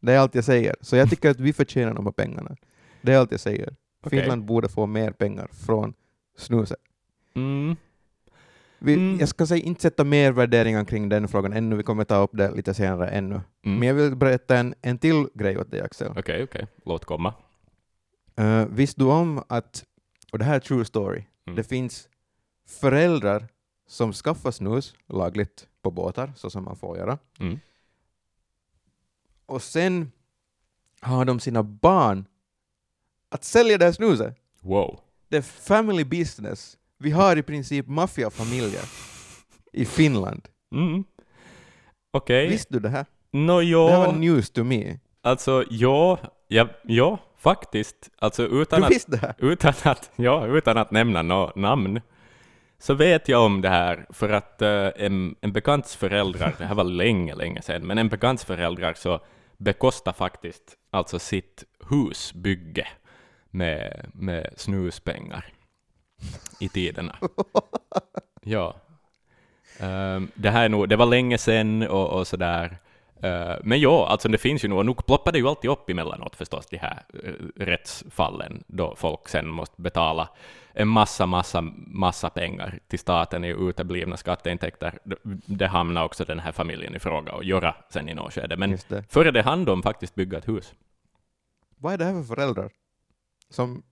Det 0.00 0.12
är 0.12 0.18
allt 0.18 0.34
jag 0.34 0.44
säger. 0.44 0.76
Så 0.80 0.96
jag 0.96 1.10
tycker 1.10 1.30
att 1.30 1.40
vi 1.40 1.52
förtjänar 1.52 1.94
de 1.94 2.06
här 2.06 2.12
pengarna. 2.12 2.56
Det 3.02 3.12
är 3.12 3.18
allt 3.18 3.30
jag 3.30 3.40
säger. 3.40 3.76
Okej. 4.02 4.20
Finland 4.20 4.44
borde 4.44 4.68
få 4.68 4.86
mer 4.86 5.10
pengar 5.12 5.48
från 5.52 5.94
snuset. 6.36 6.80
Mm. 7.34 7.76
Vi, 8.82 8.94
Mm. 8.94 9.18
Jag 9.20 9.28
ska 9.28 9.46
säga, 9.46 9.64
inte 9.64 9.82
sätta 9.82 10.04
mer 10.04 10.32
värderingar 10.32 10.84
kring 10.84 11.08
den 11.08 11.28
frågan 11.28 11.52
ännu, 11.52 11.76
vi 11.76 11.82
kommer 11.82 12.04
ta 12.04 12.16
upp 12.16 12.30
det 12.32 12.50
lite 12.54 12.74
senare 12.74 13.08
ännu. 13.08 13.34
Mm. 13.64 13.78
Men 13.78 13.88
jag 13.88 13.94
vill 13.94 14.16
berätta 14.16 14.56
en, 14.58 14.74
en 14.82 14.98
till 14.98 15.26
grej 15.34 15.58
åt 15.58 15.70
dig 15.70 15.80
Axel. 15.80 16.12
Okej, 16.16 16.42
okej. 16.44 16.66
Låt 16.84 17.04
komma. 17.04 17.34
Uh, 18.40 18.64
visste 18.66 19.00
du 19.00 19.04
om 19.06 19.42
att, 19.48 19.84
och 20.32 20.38
det 20.38 20.44
här 20.44 20.54
är 20.56 20.60
true 20.60 20.84
story, 20.84 21.24
Mm. 21.46 21.56
det 21.56 21.64
finns 21.64 22.08
föräldrar 22.68 23.48
som 23.88 24.12
skaffar 24.12 24.50
snus 24.50 24.94
lagligt 25.08 25.68
på 25.82 25.90
båtar, 25.90 26.32
så 26.36 26.50
som 26.50 26.64
man 26.64 26.76
får 26.76 26.98
göra, 26.98 27.18
Mm. 27.40 27.58
och 29.46 29.62
sen 29.62 30.12
har 31.00 31.24
de 31.24 31.40
sina 31.40 31.62
barn 31.62 32.24
att 33.28 33.44
sälja 33.44 33.78
det 33.78 33.84
här 33.84 33.92
snuset. 33.92 34.36
Wow. 34.60 35.00
Det 35.28 35.36
är 35.36 35.42
family 35.42 36.04
business. 36.04 36.76
Vi 37.02 37.10
har 37.10 37.36
i 37.36 37.42
princip 37.42 37.86
maffiafamiljer 37.86 38.82
i 39.72 39.84
Finland. 39.84 40.48
Mm. 40.74 41.04
Okej. 42.12 42.48
Visste 42.48 42.74
du 42.74 42.80
det 42.80 42.88
här? 42.88 43.06
Nå, 43.32 43.60
Det 43.60 43.66
här 43.66 43.98
var 43.98 44.06
ja. 44.06 44.12
news 44.12 44.50
to 44.50 44.64
me. 44.64 44.98
Alltså, 45.22 45.64
ja, 45.70 46.18
ja, 46.48 46.68
ja, 46.84 47.18
faktiskt. 47.38 48.10
Alltså 48.18 48.42
utan 48.46 48.80
Du 48.80 48.86
att, 48.86 48.92
visste 48.92 49.10
det 49.10 49.16
här? 49.16 49.34
utan 49.38 49.74
att, 49.82 50.10
ja, 50.16 50.46
utan 50.46 50.78
att 50.78 50.90
nämna 50.90 51.22
något 51.22 51.56
namn, 51.56 52.00
så 52.78 52.94
vet 52.94 53.28
jag 53.28 53.44
om 53.44 53.60
det 53.60 53.68
här 53.68 54.06
för 54.10 54.28
att 54.28 54.62
eh, 54.62 54.88
en, 54.96 55.34
en 55.40 55.52
bekants 55.52 55.96
föräldrar, 55.96 56.54
det 56.58 56.64
här 56.64 56.74
var 56.74 56.84
länge, 56.84 57.34
länge 57.34 57.62
sedan, 57.62 57.86
men 57.86 57.98
en 57.98 58.08
bekants 58.08 58.44
föräldrar 58.44 58.94
så 58.94 59.20
bekostar 59.58 60.12
faktiskt 60.12 60.76
alltså 60.90 61.18
sitt 61.18 61.64
husbygge 61.90 62.88
med, 63.50 64.10
med 64.14 64.54
snuspengar 64.56 65.44
i 66.58 66.68
tiderna. 66.68 67.16
Ja. 68.42 68.74
Ehm, 69.78 70.30
det 70.34 70.50
här 70.50 70.64
är 70.64 70.68
nog, 70.68 70.88
det 70.88 70.96
var 70.96 71.06
länge 71.06 71.38
sedan 71.38 71.82
och, 71.82 72.08
och 72.08 72.26
sådär. 72.26 72.78
Eh, 73.22 73.54
men 73.62 73.80
ja, 73.80 74.06
alltså 74.08 74.28
det 74.28 74.38
finns 74.38 74.64
ju 74.64 74.68
nog, 74.68 74.78
och 74.78 74.86
nog 74.86 75.06
ploppar 75.06 75.32
det 75.32 75.38
ju 75.38 75.48
alltid 75.48 75.70
upp 75.70 75.90
emellanåt 75.90 76.36
förstås, 76.36 76.66
de 76.66 76.76
här 76.76 77.02
uh, 77.24 77.32
rättsfallen, 77.56 78.64
då 78.66 78.94
folk 78.96 79.28
sen 79.28 79.48
måste 79.48 79.82
betala 79.82 80.28
en 80.72 80.88
massa, 80.88 81.26
massa, 81.26 81.60
massa 81.86 82.30
pengar 82.30 82.78
till 82.88 82.98
staten 82.98 83.44
i 83.44 83.48
uteblivna 83.48 84.16
skatteintäkter. 84.16 84.98
Det, 85.04 85.16
det 85.46 85.66
hamnar 85.66 86.04
också 86.04 86.24
den 86.24 86.38
här 86.38 86.52
familjen 86.52 86.94
i 86.94 86.98
fråga 86.98 87.32
och 87.32 87.44
göra 87.44 87.74
sen 87.90 88.08
i 88.08 88.14
något 88.14 88.32
skede. 88.32 88.56
Men 88.56 88.78
det. 88.88 89.12
före 89.12 89.30
det 89.30 89.42
hann 89.42 89.64
de 89.64 89.82
faktiskt 89.82 90.14
bygga 90.14 90.38
ett 90.38 90.48
hus. 90.48 90.74
Vad 91.76 91.92
är 91.92 91.98
det 91.98 92.04
här 92.04 92.12
för 92.12 92.34
föräldrar 92.34 92.70
som 93.50 93.82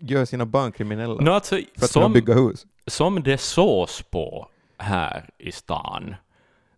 gör 0.00 0.24
sina 0.24 0.46
barn 0.46 0.72
kriminella 0.72 1.14
Nå, 1.22 1.32
alltså, 1.32 1.54
för 1.54 1.62
att 1.62 1.74
kunna 1.74 2.04
som, 2.04 2.12
bygga 2.12 2.34
hus? 2.34 2.66
som 2.86 3.22
det 3.22 3.38
sås 3.38 4.02
på 4.02 4.48
här 4.78 5.30
i 5.38 5.52
stan, 5.52 6.14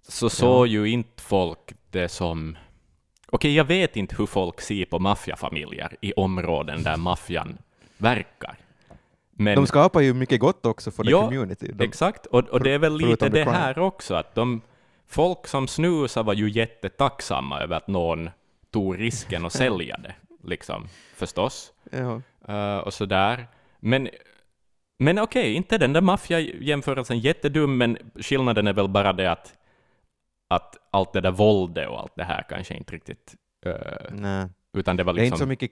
så 0.08 0.30
såg 0.30 0.66
ju 0.66 0.88
inte 0.90 1.22
folk 1.22 1.72
det 1.90 2.08
som... 2.08 2.56
Okej, 3.30 3.54
jag 3.54 3.64
vet 3.64 3.96
inte 3.96 4.16
hur 4.18 4.26
folk 4.26 4.60
ser 4.60 4.84
på 4.84 4.98
maffiafamiljer 4.98 5.96
i 6.00 6.12
områden 6.12 6.82
där 6.82 6.96
maffian 6.96 7.58
verkar. 7.98 8.56
Men, 9.30 9.54
De 9.54 9.66
skapar 9.66 10.00
ju 10.00 10.14
mycket 10.14 10.40
gott 10.40 10.66
också 10.66 10.90
för 10.90 11.04
the 11.04 11.10
Ja, 11.10 11.24
community. 11.24 11.72
De, 11.72 11.84
exakt, 11.84 12.26
och, 12.26 12.48
och 12.48 12.60
det 12.62 12.70
är 12.70 12.78
väl 12.78 12.96
lite 12.96 13.16
the 13.16 13.28
det 13.28 13.44
här 13.50 13.78
också, 13.78 14.14
att 14.14 14.34
de 14.34 14.60
folk 15.06 15.46
som 15.46 15.68
snusar 15.68 16.22
var 16.22 16.34
ju 16.34 16.50
jättetacksamma 16.50 17.60
över 17.60 17.76
att 17.76 17.88
någon 17.88 18.30
tog 18.70 19.00
risken 19.00 19.46
att 19.46 19.52
sälja 19.62 19.96
det, 19.96 20.14
liksom, 20.44 20.88
förstås. 21.14 21.72
ja. 21.90 22.22
Uh, 22.48 22.78
och 22.78 22.94
sådär. 22.94 23.46
Men, 23.80 24.08
men 24.98 25.18
okej, 25.18 25.54
inte 25.54 25.78
den 25.78 25.92
där 25.92 26.00
maffiajämförelsen 26.00 27.18
jättedum, 27.18 27.76
men 27.76 27.98
skillnaden 28.20 28.66
är 28.66 28.72
väl 28.72 28.88
bara 28.88 29.12
det 29.12 29.30
att, 29.30 29.54
att 30.48 30.76
allt 30.90 31.12
det 31.12 31.20
där 31.20 31.30
våldet 31.30 31.88
och 31.88 32.00
allt 32.00 32.16
det 32.16 32.24
här 32.24 32.44
kanske 32.48 32.74
inte 32.74 32.94
riktigt... 32.94 33.34
Uh, 33.66 33.74
Nej. 34.10 34.48
utan 34.72 34.96
det 34.96 35.04
var 35.04 35.12
Det 35.12 35.20
är 35.20 35.22
liksom... 35.22 35.34
inte 35.34 35.44
så 35.44 35.48
mycket, 35.48 35.70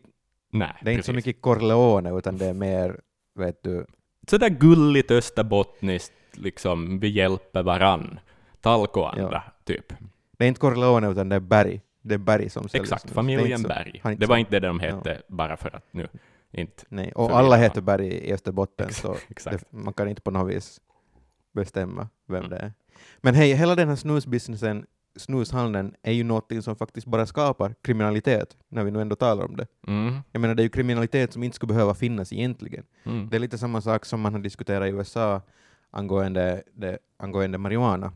nej, 0.52 0.72
det 0.82 0.90
är 0.90 0.92
inte 0.92 1.06
så 1.06 1.12
mycket 1.12 1.40
Corleone, 1.42 2.18
utan 2.18 2.38
det 2.38 2.46
är 2.46 2.54
mer, 2.54 3.00
vet 3.34 3.62
du, 3.62 3.86
Sådär 4.30 4.48
gulligt 4.48 5.10
österbottniskt, 5.10 6.12
liksom, 6.32 6.98
vi 6.98 7.08
hjälper 7.08 7.62
varann. 7.62 8.20
Talko 8.60 9.02
andra, 9.02 9.42
typ. 9.64 9.92
det 10.38 10.44
är 10.44 10.48
inte 10.48 10.60
Corleone, 10.60 11.10
utan 11.10 11.28
det 11.28 11.36
är 11.36 11.40
Berg. 11.40 11.80
Det 12.02 12.14
är 12.14 12.18
Berg 12.18 12.50
som 12.50 12.68
säljer 12.68 12.82
Exakt, 12.84 13.10
familjen 13.10 13.62
Berg. 13.62 14.02
Det 14.16 14.26
var 14.26 14.36
inte 14.36 14.60
det 14.60 14.66
de 14.66 14.80
hette, 14.80 15.22
bara 15.28 15.56
för 15.56 15.76
att 15.76 15.84
nu 15.90 16.08
inte... 16.60 16.84
Nej, 16.88 17.12
och 17.12 17.38
alla 17.38 17.56
heter 17.56 17.80
Berg 17.80 18.06
i 18.06 18.32
Österbotten, 18.32 18.92
så 18.92 19.16
det, 19.50 19.72
man 19.72 19.94
kan 19.94 20.08
inte 20.08 20.22
på 20.22 20.30
något 20.30 20.50
vis 20.54 20.80
bestämma 21.52 22.08
vem 22.28 22.48
det 22.48 22.56
är. 22.56 22.72
Men 23.20 23.34
hej, 23.34 23.52
hela 23.54 23.74
den 23.74 23.88
här 23.88 23.96
snusbusinessen, 23.96 24.86
snushandeln, 25.16 25.94
är 26.02 26.12
ju 26.12 26.24
något 26.24 26.52
som 26.64 26.76
faktiskt 26.76 27.06
bara 27.06 27.26
skapar 27.26 27.74
kriminalitet, 27.82 28.56
när 28.68 28.84
vi 28.84 28.90
nu 28.90 29.00
ändå 29.00 29.16
talar 29.16 29.44
om 29.44 29.56
det. 29.56 29.66
Mm, 29.86 30.14
Jag 30.32 30.40
menar, 30.40 30.54
det 30.54 30.62
är 30.62 30.64
ju 30.64 30.70
kriminalitet 30.70 31.32
som 31.32 31.42
inte 31.42 31.54
skulle 31.54 31.72
behöva 31.74 31.94
finnas 31.94 32.32
egentligen. 32.32 32.84
mm, 33.04 33.28
Det 33.28 33.36
är 33.36 33.40
lite 33.40 33.58
samma 33.58 33.80
sak 33.80 34.04
som 34.04 34.20
man 34.20 34.32
har 34.34 34.40
diskuterat 34.40 34.86
i 34.88 34.90
USA 34.90 35.42
angående, 35.90 36.62
det, 36.74 36.98
angående 37.16 37.58
marijuana. 37.58 38.12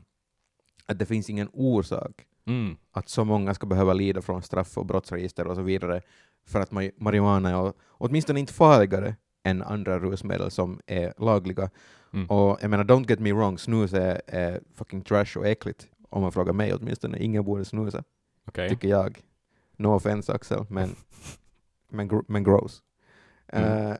Att 0.86 0.98
det 0.98 1.06
finns 1.06 1.30
ingen 1.30 1.48
orsak 1.52 2.26
mm, 2.46 2.76
att 2.92 3.08
så 3.08 3.24
många 3.24 3.54
ska 3.54 3.66
behöva 3.66 3.92
lida 3.92 4.22
från 4.22 4.42
straff 4.42 4.78
och 4.78 4.86
brottsregister 4.86 5.46
och 5.46 5.56
så 5.56 5.62
vidare 5.62 6.02
för 6.50 6.60
att 6.60 6.70
mari- 6.70 6.92
marijuana 6.96 7.50
är 7.50 7.72
åtminstone 7.88 8.40
inte 8.40 8.52
farligare 8.52 9.16
än 9.42 9.62
andra 9.62 9.98
rusmedel 9.98 10.50
som 10.50 10.80
är 10.86 11.14
lagliga. 11.18 11.70
mm. 12.12 12.26
Och 12.30 12.58
jag 12.62 12.70
menar, 12.70 12.84
don't 12.84 13.10
get 13.10 13.20
me 13.20 13.32
wrong, 13.32 13.58
snus 13.58 13.92
är, 13.92 14.22
är 14.26 14.60
fucking 14.74 15.02
trash 15.02 15.36
och 15.38 15.46
äckligt, 15.46 15.86
om 16.08 16.22
man 16.22 16.32
frågar 16.32 16.52
mig 16.52 16.74
åtminstone. 16.74 17.18
Ingen 17.18 17.44
borde 17.44 17.64
snusa, 17.64 18.04
Okej. 18.48 18.68
tycker 18.68 18.88
jag. 18.88 19.18
No 19.76 19.88
offense 19.94 20.32
Axel, 20.32 20.66
men, 20.68 20.94
men, 21.90 22.10
gr- 22.10 22.24
men 22.28 22.44
gross. 22.44 22.82
Mm. 23.46 23.86
Eh, 23.90 23.96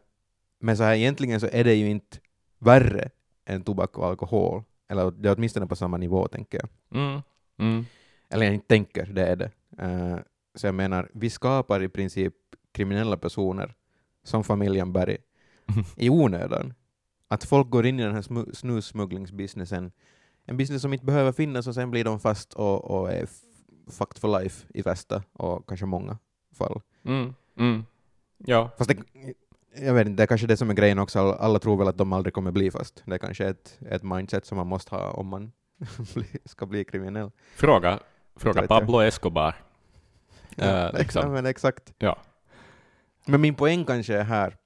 men 0.61 0.77
så 0.77 0.83
här, 0.83 0.95
egentligen 0.95 1.41
så 1.41 1.47
är 1.53 1.65
det 1.65 1.75
ju 1.75 1.91
inte 1.91 2.19
värre 2.59 3.11
än 3.45 3.63
tobak 3.63 3.99
och 3.99 4.07
alkohol. 4.07 4.63
Eller 4.89 5.11
det 5.11 5.29
är 5.29 5.35
åtminstone 5.37 5.67
på 5.67 5.77
samma 5.77 5.97
nivå, 5.97 6.29
tänker 6.29 6.59
jag. 6.61 7.01
Mm, 7.01 7.21
mm. 7.59 7.87
Eller 8.29 8.47
jag 8.47 8.55
inte 8.55 8.67
tänker, 8.67 9.07
det 9.07 9.27
är 9.27 9.37
det. 9.37 9.51
Eh, 9.79 10.19
så 10.61 10.67
jag 10.67 10.75
menar, 10.75 11.11
vi 11.15 11.31
skapar 11.31 11.83
i 11.83 11.89
princip 11.89 12.35
kriminella 12.73 13.17
personer, 13.17 13.75
som 14.25 14.45
familjen 14.45 14.93
Berg, 14.93 15.17
i 15.97 16.11
onödan. 16.11 16.75
Att 17.29 17.45
folk 17.45 17.71
går 17.71 17.87
in 17.87 18.01
i 18.01 18.03
den 18.03 18.15
här 18.15 18.23
smu- 18.23 18.55
snussmugglingsbusinessen, 18.55 19.93
en 20.45 20.57
business 20.57 20.83
som 20.83 20.93
inte 20.93 21.05
behöver 21.07 21.33
finnas 21.33 21.67
och 21.67 21.75
sen 21.75 21.91
blir 21.91 22.05
de 22.05 22.21
fast 22.21 22.55
och, 22.55 22.85
och 22.85 23.13
är 23.13 23.27
fucked 23.91 24.19
for 24.21 24.41
life 24.41 24.67
i 24.75 24.83
värsta 24.83 25.23
och 25.33 25.69
kanske 25.69 25.87
många 25.87 26.19
fall. 26.59 26.81
Mm, 27.05 27.35
mm. 27.57 27.85
Ja, 28.37 28.71
Fast 28.79 28.91
det, 28.91 28.97
jag 29.77 29.95
vet 29.95 30.07
inte, 30.07 30.17
det 30.17 30.23
är 30.23 30.27
kanske 30.27 30.47
det 30.47 30.57
som 30.57 30.71
är 30.71 30.75
grejen 30.75 30.99
också, 30.99 31.19
alla, 31.19 31.59
tror 31.59 31.77
väl 31.77 31.89
att 31.89 31.99
de 31.99 32.13
aldrig 32.13 32.35
kommer 32.35 32.51
bli 32.51 32.71
fast. 32.71 33.03
Det 33.07 33.15
är 33.15 33.19
kanske 33.19 33.47
ett, 33.47 33.79
ett 33.91 34.03
mindset 34.03 34.47
som 34.47 34.57
man 34.57 34.67
måste 34.67 34.95
ha 34.95 35.11
om 35.11 35.27
man 35.27 35.53
ska 36.45 36.67
bli 36.67 36.85
kriminell. 36.85 37.31
fråga, 37.55 38.01
fråga. 38.37 38.67
Pablo 38.67 39.01
Escobar. 39.01 39.55
Eh, 40.57 40.93
liksom. 40.99 41.23
ja, 41.23 41.29
men 41.29 41.47
exakt. 41.47 41.95
Ja. 41.99 42.19
Men 43.27 43.41
min 43.41 43.55
poäng 43.55 43.85
kanske 43.85 44.17
är 44.17 44.25
här 44.25 44.57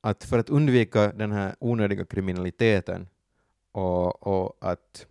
att 0.00 0.24
för 0.24 0.38
att 0.38 0.50
undvika 0.50 1.12
den 1.12 1.32
här 1.32 1.56
onödiga 1.58 2.04
kriminaliteten 2.04 3.08
och, 3.72 4.26
och 4.26 4.56
att 4.60 5.06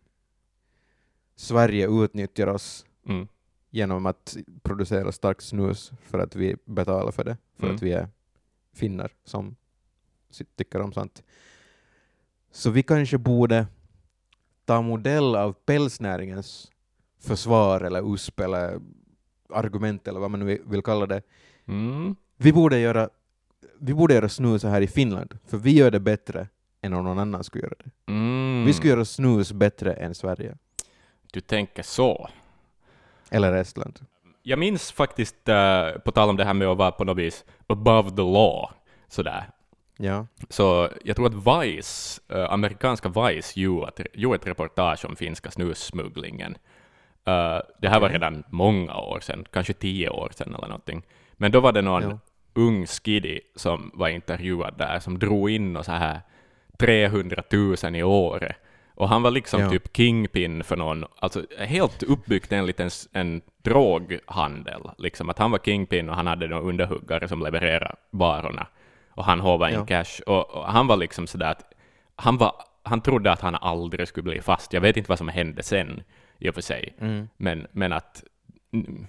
Sverige 1.36 1.88
utnyttjar 2.04 2.48
oss 2.48 2.84
Mm, 3.06 3.28
genom 3.70 4.06
att 4.06 4.38
producera 4.64 5.12
stark 5.12 5.42
snus 5.42 5.92
för 6.04 6.20
att 6.20 6.36
vi 6.36 6.56
betalar 6.66 7.12
för 7.12 7.24
det, 7.24 7.38
för 7.56 7.64
Mm. 7.64 7.76
att 7.76 7.82
vi 7.82 7.92
är 7.92 8.08
finnar 8.74 9.12
som 9.24 9.56
tycker 10.56 10.82
om 10.82 10.94
sånt. 10.94 11.24
Så 12.52 12.70
vi 12.70 12.84
kanske 12.84 13.18
borde 13.18 13.68
ta 14.66 14.82
modell 14.82 15.36
av 15.36 15.54
pälsnäringens 15.54 16.72
försvar 17.20 17.82
eller 17.82 18.14
USP 18.14 18.40
eller 18.40 18.80
argument 19.54 20.08
eller 20.08 20.20
vad 20.20 20.32
man 20.32 20.40
nu 20.40 20.62
vill- 20.66 20.82
kalla 20.82 21.06
det 21.06 21.22
Mm. 21.68 22.16
Vi 22.38 22.54
borde 22.54 22.80
göra, 22.80 23.10
vi 23.80 23.94
borde 23.94 24.14
göra 24.14 24.30
snus 24.30 24.64
här 24.64 24.82
i 24.82 24.88
Finland, 24.88 25.38
för 25.48 25.58
vi 25.58 25.72
gör 25.72 25.92
det 25.92 26.00
bättre 26.00 26.48
än 26.82 26.94
om 26.94 27.04
någon 27.04 27.20
annan 27.20 27.44
skulle 27.44 27.64
göra 27.64 27.76
det. 27.84 28.12
Mm. 28.12 28.64
Vi 28.66 28.74
skulle 28.74 28.90
göra 28.94 29.06
snus 29.06 29.52
bättre 29.52 29.94
än 29.94 30.16
Sverige. 30.16 30.58
Du 31.34 31.42
tänker 31.42 31.84
så. 31.84 32.30
Eller 33.30 33.54
Estland. 33.54 34.00
Jag 34.44 34.60
minns 34.60 34.92
faktiskt, 34.92 35.50
eh, 35.50 35.90
på 36.06 36.12
tal 36.12 36.30
om 36.30 36.36
det 36.38 36.46
här 36.46 36.54
med 36.54 36.68
att 36.68 36.78
vara 36.78 36.92
på 36.92 37.04
något 37.04 37.18
vis 37.18 37.46
above 37.68 38.10
the 38.10 38.22
law, 38.22 38.70
sådär. 39.08 39.50
Ja. 39.98 40.28
Så 40.50 40.90
jag 41.04 41.16
tror 41.16 41.28
att 41.28 41.64
Vice, 41.66 42.22
eh, 42.28 42.52
amerikanska 42.54 43.10
Vice, 43.10 43.60
gjorde 43.60 43.88
ett, 43.88 44.08
gjorde 44.14 44.36
ett 44.36 44.48
reportage 44.48 45.06
om 45.06 45.16
finska 45.16 45.52
snussmugglingen. 45.52 46.58
Eh, 47.28 47.60
det 47.82 47.90
här 47.90 48.00
var 48.00 48.10
redan 48.10 48.44
många 48.50 48.96
år 48.98 49.20
sedan, 49.20 49.46
kanske 49.52 49.74
tio 49.74 50.10
år 50.10 50.30
sedan 50.36 50.56
eller 50.56 50.68
någonting. 50.68 51.04
Men 51.34 51.52
då 51.52 51.60
var 51.60 51.72
det 51.72 51.82
någon 51.82 52.04
Ja. 52.04 52.20
ung 52.54 52.86
skiddy 52.88 53.40
som 53.56 53.92
var 53.94 54.08
intervjuad 54.10 54.74
där, 54.78 55.00
som 55.00 55.20
drog 55.20 55.50
in 55.50 55.78
och 55.78 55.86
så 55.86 55.92
här 55.92 56.22
300 56.80 57.44
000 57.84 57.96
i 57.96 58.04
året. 58.04 58.56
Och 58.96 59.10
han 59.10 59.22
var 59.22 59.32
liksom 59.32 59.62
Ja. 59.62 59.70
typ 59.70 59.96
kingpin 59.98 60.64
för 60.64 60.76
någon, 60.76 61.06
alltså 61.20 61.44
helt 61.60 62.04
uppbyggt 62.04 62.52
enligt 62.52 62.80
en, 62.80 62.90
en 63.14 63.42
droghandel. 63.64 64.82
Liksom 64.98 65.30
att 65.30 65.40
han 65.40 65.52
var 65.52 65.60
kingpin 65.60 66.10
och 66.10 66.16
han 66.16 66.28
hade 66.28 66.48
någon 66.48 66.64
underhuggare 66.70 67.28
som 67.28 67.42
levererade 67.42 67.96
varorna. 68.12 68.68
Och 69.10 69.24
han 69.26 69.40
håvade 69.40 69.72
in 69.74 69.80
Ja. 69.80 69.86
cash. 69.86 70.22
Och, 70.28 70.50
och 70.56 70.66
han 70.66 70.88
var 70.88 70.98
liksom 70.98 71.28
sådär 71.28 71.52
att 71.52 71.74
han, 72.16 72.38
var, 72.38 72.52
han 72.84 73.02
trodde 73.02 73.32
att 73.32 73.42
han 73.42 73.56
aldrig 73.56 74.08
skulle 74.08 74.24
bli 74.24 74.42
fast. 74.42 74.74
Jag 74.74 74.82
vet 74.82 74.98
inte 74.98 75.10
vad 75.10 75.18
som 75.18 75.28
hände 75.28 75.64
sen, 75.64 76.04
i 76.40 76.50
och 76.50 76.54
för 76.54 76.62
sig. 76.62 76.96
Mm. 77.00 77.28
Men, 77.38 77.68
men 77.72 77.94
att 77.94 78.24
mm, 78.72 79.08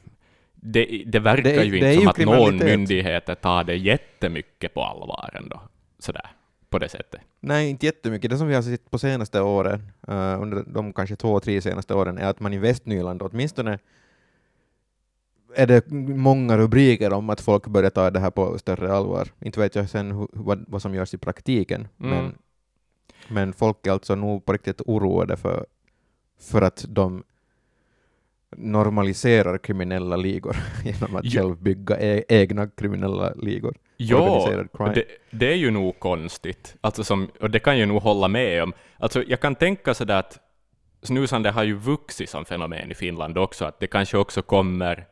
det, 0.55 1.03
det 1.07 1.19
verkar 1.19 1.43
Det 1.43 1.65
ju 1.65 1.77
inte 1.77 1.95
som 1.95 2.03
ju 2.03 2.09
att 2.09 2.19
någon 2.19 2.57
myndigheter 2.57 3.35
tar 3.35 3.65
det 3.65 3.77
jättemycket 3.77 4.75
på 4.75 4.85
allvar 4.85 5.31
ändå. 5.35 5.61
Sådär, 5.99 6.31
på 6.69 6.79
det 6.79 6.89
sättet. 6.89 7.21
Nej, 7.41 7.71
inte 7.71 7.87
jättemycket. 7.87 8.31
Det 8.31 8.39
som 8.39 8.49
vi 8.49 8.55
har 8.55 8.63
sett 8.63 8.91
på 8.91 8.99
senaste 8.99 9.41
åren, 9.41 9.93
eh, 10.09 10.43
under 10.43 10.65
de 10.67 10.93
kanske 10.93 11.17
två, 11.17 11.41
tre 11.41 11.61
senaste 11.61 11.95
åren, 11.95 12.19
är 12.19 12.27
att 12.27 12.41
man 12.41 12.53
i 12.53 12.59
Västnyland 12.59 13.23
åtminstone 13.23 13.79
är 15.55 15.67
det 15.67 15.91
många 16.17 16.57
rubriker 16.59 17.13
om 17.13 17.31
att 17.31 17.41
folk 17.41 17.67
börjar 17.67 17.91
ta 17.91 18.11
det 18.11 18.21
här 18.21 18.31
på 18.31 18.59
större 18.59 18.93
allvar. 18.93 19.29
Inte 19.41 19.61
vet 19.61 19.75
jag 19.75 19.91
sen 19.91 20.29
vad, 20.33 20.65
vad 20.69 20.83
som 20.83 20.95
görs 20.95 21.15
i 21.15 21.19
praktiken, 21.19 21.89
Mm. 22.01 22.11
men, 22.11 22.35
men 23.29 23.53
folk 23.53 23.87
är 23.87 23.91
alltså 23.91 24.15
nog 24.15 24.45
på 24.45 24.53
riktigt 24.53 24.81
oroade 24.81 25.37
för, 25.37 25.67
för 26.41 26.63
att 26.63 26.85
de 26.89 27.23
normaliserar 28.57 29.59
kriminella 29.59 30.17
ligor 30.17 30.57
genom 30.85 31.17
att 31.17 31.25
Ja. 31.25 31.31
själv 31.43 31.57
bygga 31.57 31.99
e- 32.01 32.25
egna 32.29 32.69
kriminella 32.69 33.33
ligor. 33.35 33.75
Ja, 33.97 34.51
det, 34.95 35.05
det 35.31 35.53
är 35.53 35.57
ju 35.57 35.71
nog 35.71 35.99
konstigt, 35.99 36.77
alltså 36.81 37.05
som, 37.05 37.29
och 37.41 37.51
det 37.51 37.59
kan 37.59 37.79
jag 37.79 37.89
nog 37.89 38.03
hålla 38.03 38.29
med 38.29 38.63
om. 38.63 38.73
Alltså 38.99 39.23
jag 39.23 39.41
kan 39.41 39.55
tänka 39.55 39.95
sådär 39.95 40.19
att 40.19 40.39
snusande 41.03 41.51
har 41.51 41.63
ju 41.65 41.75
vuxit 41.75 42.31
som 42.31 42.45
fenomen 42.45 42.91
i 42.91 42.95
Finland 42.95 43.39
också, 43.39 43.65
att 43.65 43.81
det 43.81 43.87
kanske 43.87 44.19
också 44.19 44.43
kommer 44.43 45.07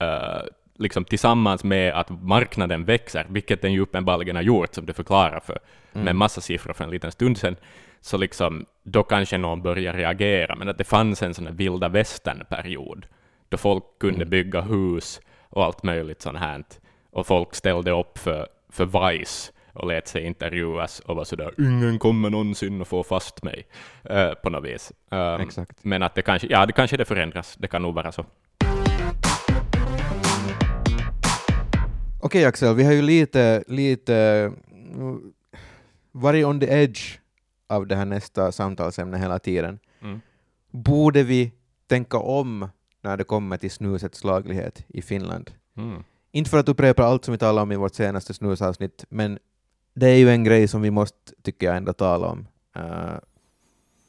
eh, 0.00 0.42
liksom 0.78 1.04
tillsammans 1.04 1.64
med 1.64 1.92
att 1.94 2.10
marknaden 2.22 2.84
växer, 2.84 3.26
vilket 3.28 3.62
den 3.62 3.72
ju 3.72 3.80
uppenbarligen 3.80 4.36
har 4.36 4.42
gjort, 4.42 4.74
som 4.74 4.86
du 4.86 4.92
förklarar 4.92 5.40
för, 5.40 5.58
Mm. 5.92 6.04
med 6.04 6.16
massa 6.16 6.40
siffror 6.40 6.72
för 6.72 6.84
en 6.84 6.90
liten 6.90 7.12
stund 7.12 7.38
sedan, 7.38 7.56
så 8.00 8.16
liksom, 8.16 8.66
då 8.82 9.02
kanske 9.02 9.38
någon 9.38 9.62
börjar 9.62 9.92
reagera, 9.92 10.54
men 10.56 10.68
att 10.68 10.78
det 10.78 10.84
fanns 10.84 11.22
en 11.22 11.34
sån 11.34 11.46
här 11.46 11.54
vilda 11.54 11.88
västern-period, 11.88 13.06
då 13.48 13.56
folk 13.56 13.84
kunde 14.00 14.16
Mm. 14.16 14.30
bygga 14.30 14.60
hus 14.60 15.20
och 15.50 15.64
allt 15.64 15.82
möjligt 15.82 16.22
sånt 16.22 16.38
här, 16.38 16.64
och 17.10 17.26
folk 17.26 17.54
ställde 17.54 17.90
upp 17.90 18.18
för, 18.18 18.46
för 18.70 19.10
Vice 19.10 19.52
och 19.72 19.86
lät 19.88 20.08
sig 20.08 20.24
intervjuas 20.24 21.00
och 21.00 21.16
var 21.16 21.24
sådär 21.24 21.50
”ingen 21.58 21.98
kommer 21.98 22.30
någonsin 22.30 22.82
att 22.82 22.88
få 22.88 23.02
fast 23.02 23.42
mig” 23.42 23.66
eh, 24.04 24.32
på 24.34 24.50
något 24.50 24.64
vis. 24.64 24.92
Um, 25.10 25.40
Exakt. 25.40 25.84
men 25.84 26.02
att 26.02 26.14
det 26.14 26.22
kanske, 26.22 26.48
ja, 26.50 26.66
det 26.66 26.72
kanske 26.72 26.96
det 26.96 27.04
förändras, 27.04 27.56
det 27.58 27.68
kan 27.68 27.82
nog 27.82 27.94
vara 27.94 28.12
så. 28.12 28.24
Okej 32.20 32.44
Axel, 32.44 32.74
vi 32.74 32.84
har 32.84 32.92
ju 32.92 33.02
lite, 33.02 33.64
lite 33.66 34.52
varit 36.12 36.44
on 36.44 36.60
the 36.60 36.66
edge 36.66 37.18
av 37.68 37.86
det 37.86 37.96
här 37.96 38.04
nästa 38.04 38.52
samtalsämne 38.52 39.18
hela 39.18 39.38
tiden. 39.38 39.78
Mm. 40.00 40.20
Borde 40.70 41.22
vi 41.22 41.52
tänka 41.86 42.18
om 42.18 42.68
när 43.02 43.16
det 43.16 43.24
kommer 43.24 43.56
till 43.56 43.70
snusets 43.70 44.24
laglighet 44.24 44.84
i 44.88 45.02
Finland? 45.02 45.50
Mm. 45.76 46.04
Inte 46.32 46.50
för 46.50 46.58
att 46.58 46.68
upprepa 46.68 47.04
allt 47.04 47.24
som 47.24 47.32
vi 47.32 47.38
talade 47.38 47.62
om 47.62 47.72
i 47.72 47.76
vårt 47.76 47.94
senaste 47.94 48.34
snusavsnitt, 48.34 49.04
men 49.08 49.38
det 49.94 50.06
är 50.06 50.16
ju 50.16 50.30
en 50.30 50.44
grej 50.44 50.68
som 50.68 50.82
vi 50.82 50.90
måste, 50.90 51.32
tycker 51.42 51.66
jag, 51.66 51.76
ändå 51.76 51.92
tala 51.92 52.26
om 52.26 52.46
eh, 52.76 53.14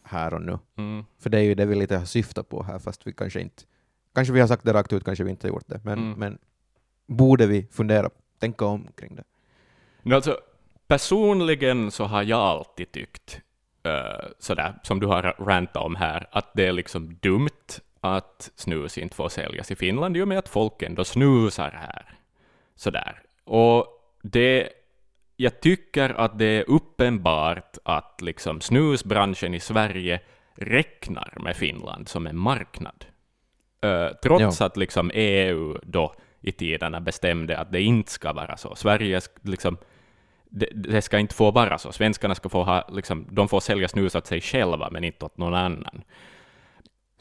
här 0.03 0.33
och 0.33 0.41
nu. 0.41 0.57
Mm. 0.77 1.05
För 1.19 1.29
det 1.29 1.37
är 1.37 1.43
ju 1.43 1.55
det 1.55 1.65
vi 1.65 1.75
lite 1.75 1.97
har 1.97 2.05
syftat 2.05 2.49
på 2.49 2.63
här, 2.63 2.79
fast 2.79 3.07
vi 3.07 3.13
kanske 3.13 3.41
inte... 3.41 3.63
Kanske 4.13 4.33
vi 4.33 4.39
har 4.39 4.47
sagt 4.47 4.65
det 4.65 4.73
rakt 4.73 4.93
ut, 4.93 5.03
kanske 5.03 5.23
vi 5.23 5.31
inte 5.31 5.47
har 5.47 5.53
gjort 5.53 5.67
det, 5.67 5.81
men, 5.83 5.99
Mm. 5.99 6.19
men 6.19 6.37
borde 7.07 7.47
vi 7.47 7.67
fundera, 7.71 8.09
tänka 8.39 8.65
om 8.65 8.87
kring 8.95 9.15
det? 9.15 10.15
Alltså, 10.15 10.37
personligen 10.87 11.91
så 11.91 12.03
har 12.05 12.23
jag 12.23 12.39
alltid 12.39 12.91
tyckt, 12.91 13.41
eh, 13.83 14.29
sådär 14.39 14.73
som 14.83 14.99
du 14.99 15.07
har 15.07 15.35
rantat 15.39 15.83
om 15.83 15.95
här, 15.95 16.27
att 16.31 16.51
det 16.53 16.65
är 16.65 16.71
liksom 16.71 17.17
dumt 17.21 17.79
att 18.01 18.51
snus 18.55 18.97
inte 18.97 19.15
får 19.15 19.29
säljas 19.29 19.71
i 19.71 19.75
Finland 19.75 20.17
i 20.17 20.21
och 20.21 20.27
med 20.27 20.39
att 20.39 20.49
folk 20.49 20.81
ändå 20.81 21.03
snusar 21.03 21.71
här. 21.71 22.05
Sådär. 22.75 23.21
Och 23.43 23.87
det, 24.21 24.69
jag 25.35 25.61
tycker 25.61 26.09
att 26.09 26.39
det 26.39 26.45
är 26.45 26.69
uppenbart 26.69 27.77
att 27.83 28.21
liksom 28.21 28.61
snusbranschen 28.61 29.53
i 29.53 29.59
Sverige 29.59 30.19
räknar 30.55 31.33
med 31.39 31.55
Finland 31.55 32.09
som 32.09 32.27
en 32.27 32.37
marknad. 32.37 33.05
Eh, 33.81 34.07
trots 34.23 34.61
att 34.61 34.77
liksom 34.77 35.11
EU 35.13 35.77
då 35.83 36.13
i 36.41 36.51
tiderna 36.51 37.01
bestämde 37.01 37.57
att 37.57 37.71
det 37.71 37.81
inte 37.81 38.11
ska 38.11 38.33
vara 38.33 38.57
så. 38.57 38.75
Sverige 38.75 39.21
liksom, 39.41 39.77
det, 40.49 40.65
det 40.73 41.01
ska 41.01 41.19
inte 41.19 41.35
få 41.35 41.51
vara 41.51 41.77
så. 41.77 41.91
Svenskarna 41.91 42.35
ska 42.35 42.49
få 42.49 42.63
ha, 42.63 42.87
liksom, 42.91 43.27
de 43.31 43.47
får 43.47 43.59
sälja 43.59 43.87
snus 43.87 44.15
åt 44.15 44.27
sig 44.27 44.41
själva, 44.41 44.89
men 44.91 45.03
inte 45.03 45.25
åt 45.25 45.37
någon 45.37 45.53
annan. 45.53 46.01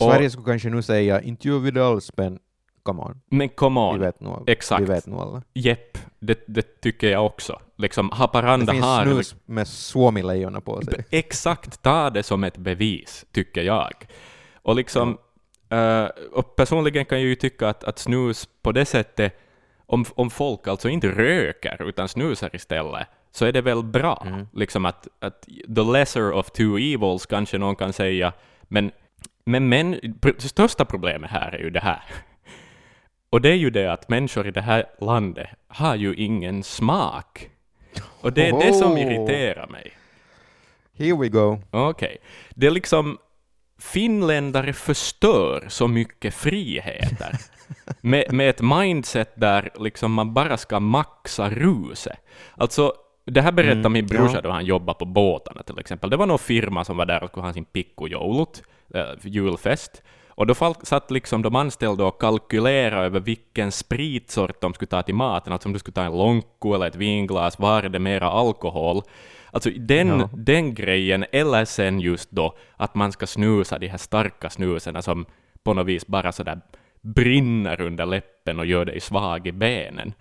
Och- 0.01 0.12
Sverige 0.12 0.31
skulle 0.31 0.45
kanske 0.47 0.69
nu 0.71 0.83
säga 0.83 1.21
inte 1.21 1.49
gör 1.49 1.59
vi 1.59 1.71
det 1.71 1.87
alls, 1.87 2.11
men 2.17 2.38
come 2.83 3.03
on, 3.03 3.21
Men 3.31 3.49
come 3.49 3.81
vi 3.81 3.87
on, 3.87 4.01
vet 4.01 4.21
nog, 4.21 4.49
exakt. 4.51 4.83
vi 4.83 4.87
vet 4.87 5.07
nog 5.07 5.21
alla. 5.21 5.43
jepp, 5.55 5.99
det, 6.19 6.45
det 6.47 6.81
tycker 6.81 7.09
jag 7.11 7.27
också. 7.27 7.61
Liksom, 7.77 8.11
Haparanda 8.11 8.67
Det 8.67 8.73
finns 8.73 8.85
har... 8.85 9.05
snus 9.05 9.35
med 9.47 9.69
Suomi-lejonen 9.69 10.62
på 10.62 10.83
sig. 10.83 11.05
Exakt, 11.11 11.83
ta 11.83 12.11
det 12.11 12.23
som 12.23 12.45
ett 12.45 12.57
bevis, 12.57 13.27
tycker 13.33 13.62
jag. 13.62 13.93
Och 14.62 14.77
liksom, 14.77 15.19
eh, 15.69 16.05
och 16.33 16.57
personligen 16.57 17.05
kan 17.05 17.19
jag 17.21 17.29
ju 17.29 17.35
tycka 17.35 17.69
att, 17.69 17.85
att 17.85 17.99
snus 17.99 18.49
på 18.62 18.73
det 18.73 18.85
sättet, 18.85 19.38
om, 19.87 20.05
om 20.14 20.31
folk 20.31 20.69
alltså 20.69 20.88
inte 20.88 21.09
röker 21.09 21.88
utan 21.88 22.09
snusar 22.09 22.51
istället, 22.57 23.07
så 23.31 23.45
är 23.45 23.53
det 23.53 23.61
väl 23.61 23.83
bra. 23.83 24.23
Mm. 24.27 24.47
Liksom 24.53 24.85
att, 24.85 25.09
att 25.21 25.49
the 25.77 25.83
lesser 25.93 26.33
of 26.33 26.51
two 26.51 26.77
evils 26.77 27.27
kanske 27.27 27.59
någon 27.59 27.77
kan 27.77 27.93
säga, 27.93 28.33
men, 28.62 28.91
men, 29.45 29.69
men 29.69 29.91
det 30.23 30.41
största 30.41 30.85
problemet 30.85 31.31
här 31.31 31.55
är 31.55 31.59
ju 31.59 31.71
det 31.71 31.81
här. 31.81 32.03
Och 33.31 33.41
det 33.41 33.49
är 33.49 33.57
ju 33.57 33.71
det 33.71 33.93
att 33.93 34.09
människor 34.09 34.47
i 34.47 34.51
det 34.51 34.61
här 34.61 34.87
landet 35.01 35.49
har 35.69 35.97
ju 35.97 36.14
ingen 36.14 36.62
smak. 36.62 37.51
Och 38.21 38.33
det 38.33 38.49
är 38.49 38.67
det 38.67 38.75
som 38.75 38.99
irriterar 38.99 39.67
mig. 39.67 39.93
Here 40.99 41.17
we 41.17 41.29
go. 41.29 41.61
Okej. 41.71 42.17
Det 42.51 42.67
är 42.67 42.71
liksom... 42.71 43.19
Finländare 43.81 44.73
förstör 44.73 45.64
så 45.69 45.88
mycket 45.88 46.35
friheter 46.35 47.38
med, 48.01 48.33
med 48.33 48.51
ett 48.51 48.61
mindset 48.61 49.33
där 49.35 49.71
liksom 49.81 50.12
man 50.12 50.35
bara 50.35 50.57
ska 50.57 50.81
maxa 50.81 51.51
ruset. 51.51 52.19
Alltså, 52.57 52.93
det 53.31 53.43
här 53.43 53.53
berättade 53.53 53.81
Mm, 53.81 53.93
min 53.93 54.07
brorsa 54.07 54.35
ja. 54.37 54.41
då 54.41 54.51
han 54.51 54.64
jobbade 54.64 54.99
på 54.99 55.05
båtarna 55.05 55.62
till 55.62 55.79
exempel. 55.79 56.11
Det 56.11 56.17
var 56.17 56.27
någon 56.27 56.38
firma 56.38 56.85
som 56.85 56.97
var 56.97 57.07
där 57.07 57.23
och 57.23 57.29
skulle 57.31 57.47
ha 57.47 57.53
sin 57.53 57.64
pikkujoulut, 57.64 58.62
äh, 58.95 59.03
julfest. 59.23 60.03
Och 60.29 60.47
då 60.47 60.55
satt 60.83 61.11
liksom 61.11 61.43
de 61.43 61.57
anställda 61.57 62.05
och 62.05 62.21
kalkylerade 62.21 63.07
över 63.07 63.21
vilken 63.21 63.73
spritsort 63.73 64.61
de 64.61 64.75
skulle 64.75 64.88
ta 64.88 65.03
till 65.03 65.14
maten, 65.14 65.53
alltså 65.53 65.69
om 65.69 65.73
du 65.73 65.79
skulle 65.79 65.95
ta 65.95 66.03
en 66.03 66.12
lonko 66.19 66.75
eller 66.75 66.87
ett 66.87 66.97
vinglas, 66.97 67.59
var 67.59 67.83
det 67.83 67.99
mera 67.99 68.31
alkohol? 68.31 69.03
Alltså 69.51 69.71
den, 69.71 70.09
Ja. 70.21 70.29
den 70.33 70.75
grejen, 70.75 71.25
eller 71.33 71.64
sen 71.64 72.01
just 72.01 72.31
då 72.31 72.55
att 72.77 72.95
man 72.95 73.12
ska 73.12 73.27
snusa 73.27 73.79
de 73.79 73.88
här 73.88 73.99
starka 73.99 74.51
snuserna 74.51 75.03
som 75.03 75.27
på 75.64 75.75
något 75.75 75.87
vis 75.87 76.07
bara 76.07 76.33
sådär 76.33 76.61
brinner 77.01 77.81
under 77.81 78.07
läppen 78.07 78.59
och 78.59 78.67
gör 78.67 78.85
dig 78.85 79.01
svag 79.01 79.47
i 79.47 79.53
benen. 79.53 80.12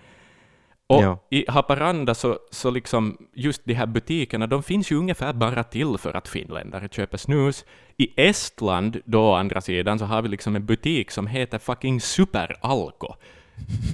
Och 0.89 1.04
Ja. 1.04 1.19
i 1.30 1.45
Haparanda 1.47 2.15
så, 2.15 2.39
så 2.52 2.69
liksom 2.69 3.17
just 3.34 3.62
de 3.65 3.73
här 3.73 3.86
butikerna, 3.86 4.47
de 4.47 4.63
finns 4.63 4.91
ju 4.91 4.95
ungefär 4.95 5.34
bara 5.34 5.63
till 5.63 5.97
för 5.97 6.13
att 6.13 6.28
finländare 6.28 6.89
köper 6.91 7.17
snus. 7.17 7.65
I 7.97 8.21
Estland, 8.21 9.02
då 9.06 9.21
å 9.21 9.34
andra 9.36 9.62
sidan, 9.62 10.00
så 10.00 10.06
har 10.06 10.21
vi 10.21 10.30
liksom 10.30 10.56
en 10.56 10.65
butik 10.65 11.12
som 11.12 11.28
heter 11.28 11.58
fucking 11.60 12.02
Superalko. 12.02 13.13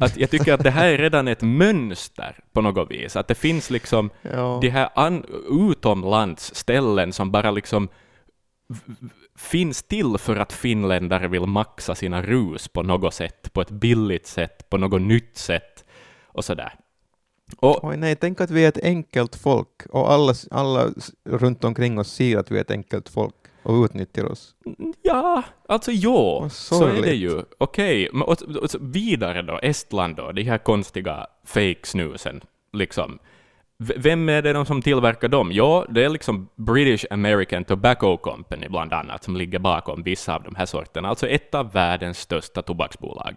att 0.01 0.17
jag 0.17 0.29
tycker 0.29 0.53
att 0.53 0.63
det 0.63 0.71
här 0.71 0.87
är 0.89 0.97
redan 0.97 1.27
ett 1.27 1.41
mönster 1.41 2.39
på 2.53 2.61
något 2.61 2.91
vis, 2.91 3.15
att 3.15 3.27
det 3.27 3.35
finns 3.35 3.69
liksom 3.69 4.09
Ja. 4.21 4.59
de 4.61 4.69
här 4.69 4.89
an, 4.95 5.25
utomlands 5.69 6.55
ställen 6.55 7.13
som 7.13 7.31
bara 7.31 7.51
liksom 7.51 7.89
finns 9.37 9.83
till 9.83 10.15
för 10.17 10.35
att 10.35 10.53
finländare 10.53 11.27
vill 11.27 11.45
maxa 11.45 11.95
sina 11.95 12.21
rus 12.21 12.67
på 12.67 12.83
något 12.83 13.13
sätt, 13.13 13.53
på 13.53 13.61
ett 13.61 13.71
billigt 13.71 14.27
sätt, 14.27 14.69
på 14.69 14.77
något 14.77 15.01
nytt 15.01 15.37
sätt 15.37 15.85
och 16.27 16.45
sådär. 16.45 16.73
Och 17.57 17.83
Oj 17.83 17.97
nej, 17.97 18.15
tänk 18.15 18.41
att 18.41 18.51
vi 18.51 18.63
är 18.65 18.69
ett 18.69 18.83
enkelt 18.83 19.35
folk 19.35 19.85
och 19.89 20.11
alla, 20.11 20.33
alla 20.51 20.89
runt 21.29 21.63
omkring 21.63 21.99
oss 21.99 22.11
ser 22.11 22.37
att 22.37 22.51
vi 22.51 22.57
är 22.57 22.61
ett 22.61 22.71
enkelt 22.71 23.09
folk 23.09 23.35
och 23.63 23.83
utnyttjar 23.85 24.25
oss. 24.31 24.55
ja, 25.01 25.43
alltså 25.67 25.91
jo, 25.91 26.47
så 26.51 26.85
är 26.85 27.01
det 27.01 27.13
ju. 27.15 27.41
Okej, 27.57 28.09
men 28.13 28.21
och, 28.21 28.41
och, 28.41 28.69
vidare 28.81 29.41
då, 29.41 29.59
Estland 29.63 30.15
då, 30.15 30.31
de 30.31 30.43
här 30.43 30.57
konstiga 30.57 31.27
fake-snusen, 31.45 32.41
liksom. 32.73 33.19
V- 33.77 33.93
Vem 33.97 34.29
är 34.29 34.41
det 34.41 34.53
de 34.53 34.65
som 34.65 34.81
tillverkar 34.81 35.27
dem? 35.27 35.51
Ja, 35.51 35.85
det 35.89 36.03
är 36.03 36.09
liksom 36.09 36.47
British 36.55 37.05
American 37.11 37.63
Tobacco 37.63 38.17
Company 38.17 38.67
bland 38.69 38.93
annat 38.93 39.23
som 39.23 39.37
ligger 39.37 39.59
bakom 39.59 40.03
vissa 40.03 40.35
av 40.35 40.43
de 40.43 40.55
här 40.55 40.65
sorterna, 40.65 41.09
alltså 41.09 41.27
ett 41.27 41.55
av 41.55 41.71
världens 41.71 42.19
största 42.19 42.61
tobaksbolag. 42.61 43.35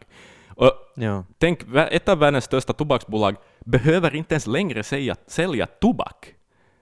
Och 0.56 0.72
Ja. 0.94 1.24
tänk, 1.38 1.60
ett 1.90 2.08
av 2.08 2.18
världens 2.18 2.44
största 2.44 2.72
tobaksbolag 2.72 3.36
behöver 3.60 4.14
inte 4.14 4.34
ens 4.34 4.46
längre 4.46 4.82
säga, 4.82 5.16
sälja 5.26 5.66
tobak. 5.66 6.34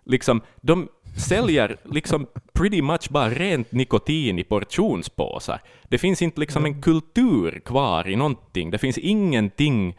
Liksom, 0.04 0.40
de 0.60 0.88
säljer 1.28 1.76
liksom 1.84 2.26
pretty 2.52 2.82
much 2.82 3.08
bara 3.10 3.30
rent 3.30 3.72
nikotin 3.72 4.38
i 4.38 4.44
portionspåsar. 4.44 5.60
Det 5.88 5.98
finns 5.98 6.22
inte 6.22 6.40
liksom 6.40 6.64
en 6.64 6.82
kultur 6.82 7.60
kvar 7.64 8.08
i 8.08 8.16
någonting. 8.16 8.70
Det 8.70 8.78
finns 8.78 8.98
ingenting 8.98 9.96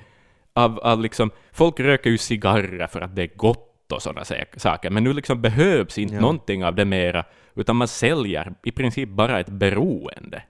av, 0.53 0.79
av 0.79 1.01
liksom, 1.01 1.31
folk 1.53 1.79
röker 1.79 2.09
ju 2.09 2.17
cigarrer 2.17 2.87
för 2.87 3.01
att 3.01 3.15
det 3.15 3.21
är 3.23 3.37
gott 3.37 3.91
och 3.91 4.01
sådana 4.01 4.25
saker, 4.57 4.89
men 4.89 5.03
nu 5.03 5.13
liksom 5.13 5.41
behövs 5.41 5.97
inte 5.97 6.15
Ja. 6.15 6.21
någonting 6.21 6.65
av 6.65 6.75
det 6.75 6.85
mera, 6.85 7.25
utan 7.55 7.75
man 7.75 7.87
säljer 7.87 8.53
i 8.63 8.71
princip 8.71 9.09
bara 9.09 9.39
ett 9.39 9.49
beroende. 9.49 10.43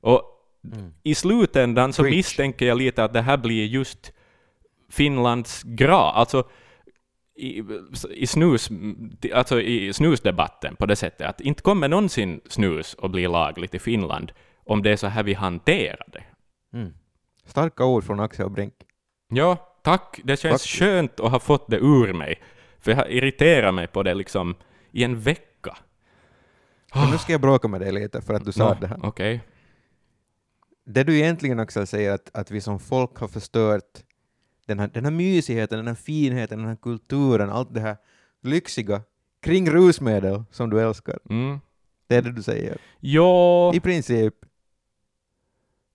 Och 0.00 0.22
i 1.02 1.14
slutändan 1.14 1.92
så 1.92 2.02
Preach. 2.02 2.16
misstänker 2.16 2.66
jag 2.66 2.78
lite 2.78 3.04
att 3.04 3.12
det 3.12 3.22
här 3.22 3.36
blir 3.36 3.66
just 3.66 4.12
Finlands 4.88 5.62
grav, 5.62 6.16
alltså 6.16 6.48
i, 7.36 7.62
i, 8.10 8.26
snus, 8.26 8.70
alltså 9.34 9.60
i 9.60 9.92
snusdebatten 9.92 10.76
på 10.76 10.86
det 10.86 10.96
sättet 10.96 11.26
att 11.26 11.40
inte 11.40 11.62
kommer 11.62 11.88
någonsin 11.88 12.40
snus 12.48 12.96
att 13.02 13.10
bli 13.10 13.28
lagligt 13.28 13.74
i 13.74 13.78
Finland 13.78 14.32
om 14.64 14.82
det 14.82 14.90
är 14.90 14.96
så 14.96 15.06
här 15.06 15.22
vi 15.22 15.34
hanterar 15.34 16.06
det. 16.12 16.24
Mm. 16.78 16.92
Starka 17.44 17.84
ord 17.84 18.04
från 18.04 18.20
Axel 18.20 18.50
Brink. 18.50 18.74
Ja, 19.28 19.56
tack. 19.82 20.20
Det 20.24 20.36
känns 20.36 20.52
Faktiskt. 20.62 20.78
skönt 20.78 21.20
att 21.20 21.30
ha 21.30 21.40
fått 21.40 21.70
det 21.70 21.76
ur 21.76 22.12
mig, 22.12 22.42
för 22.80 22.90
jag 22.90 22.98
har 22.98 23.10
irriterat 23.10 23.74
mig 23.74 23.86
på 23.86 24.02
det 24.02 24.14
liksom 24.14 24.54
i 24.92 25.04
en 25.04 25.20
vecka. 25.20 25.76
Men 26.94 27.10
nu 27.10 27.18
ska 27.18 27.32
jag 27.32 27.40
bråka 27.40 27.68
med 27.68 27.80
dig 27.80 27.92
lite 27.92 28.22
för 28.22 28.34
att 28.34 28.44
du 28.44 28.52
sa 28.52 28.68
Nå, 28.68 28.76
det 28.80 28.86
här. 28.86 28.98
Okej. 29.02 29.40
Det 30.92 31.04
du 31.04 31.18
egentligen 31.18 31.60
Axel 31.60 31.86
säger 31.86 32.12
att, 32.12 32.30
att 32.34 32.50
vi 32.50 32.60
som 32.60 32.80
folk 32.80 33.16
har 33.16 33.28
förstört 33.28 34.04
den 34.66 34.78
här, 34.78 34.88
den 34.88 35.04
här 35.04 35.12
mysigheten, 35.12 35.78
den 35.78 35.86
här 35.86 35.94
finheten, 35.94 36.58
den 36.58 36.68
här 36.68 36.76
kulturen, 36.76 37.50
allt 37.50 37.74
det 37.74 37.80
här 37.80 37.96
lyxiga 38.42 39.02
kring 39.40 39.70
rusmedel 39.70 40.44
som 40.50 40.70
du 40.70 40.80
älskar. 40.80 41.18
Mm. 41.30 41.60
Det 42.06 42.16
är 42.16 42.22
det 42.22 42.32
du 42.32 42.42
säger. 42.42 42.78
Ja, 43.00 43.74
I 43.74 43.80
princip. 43.80 44.34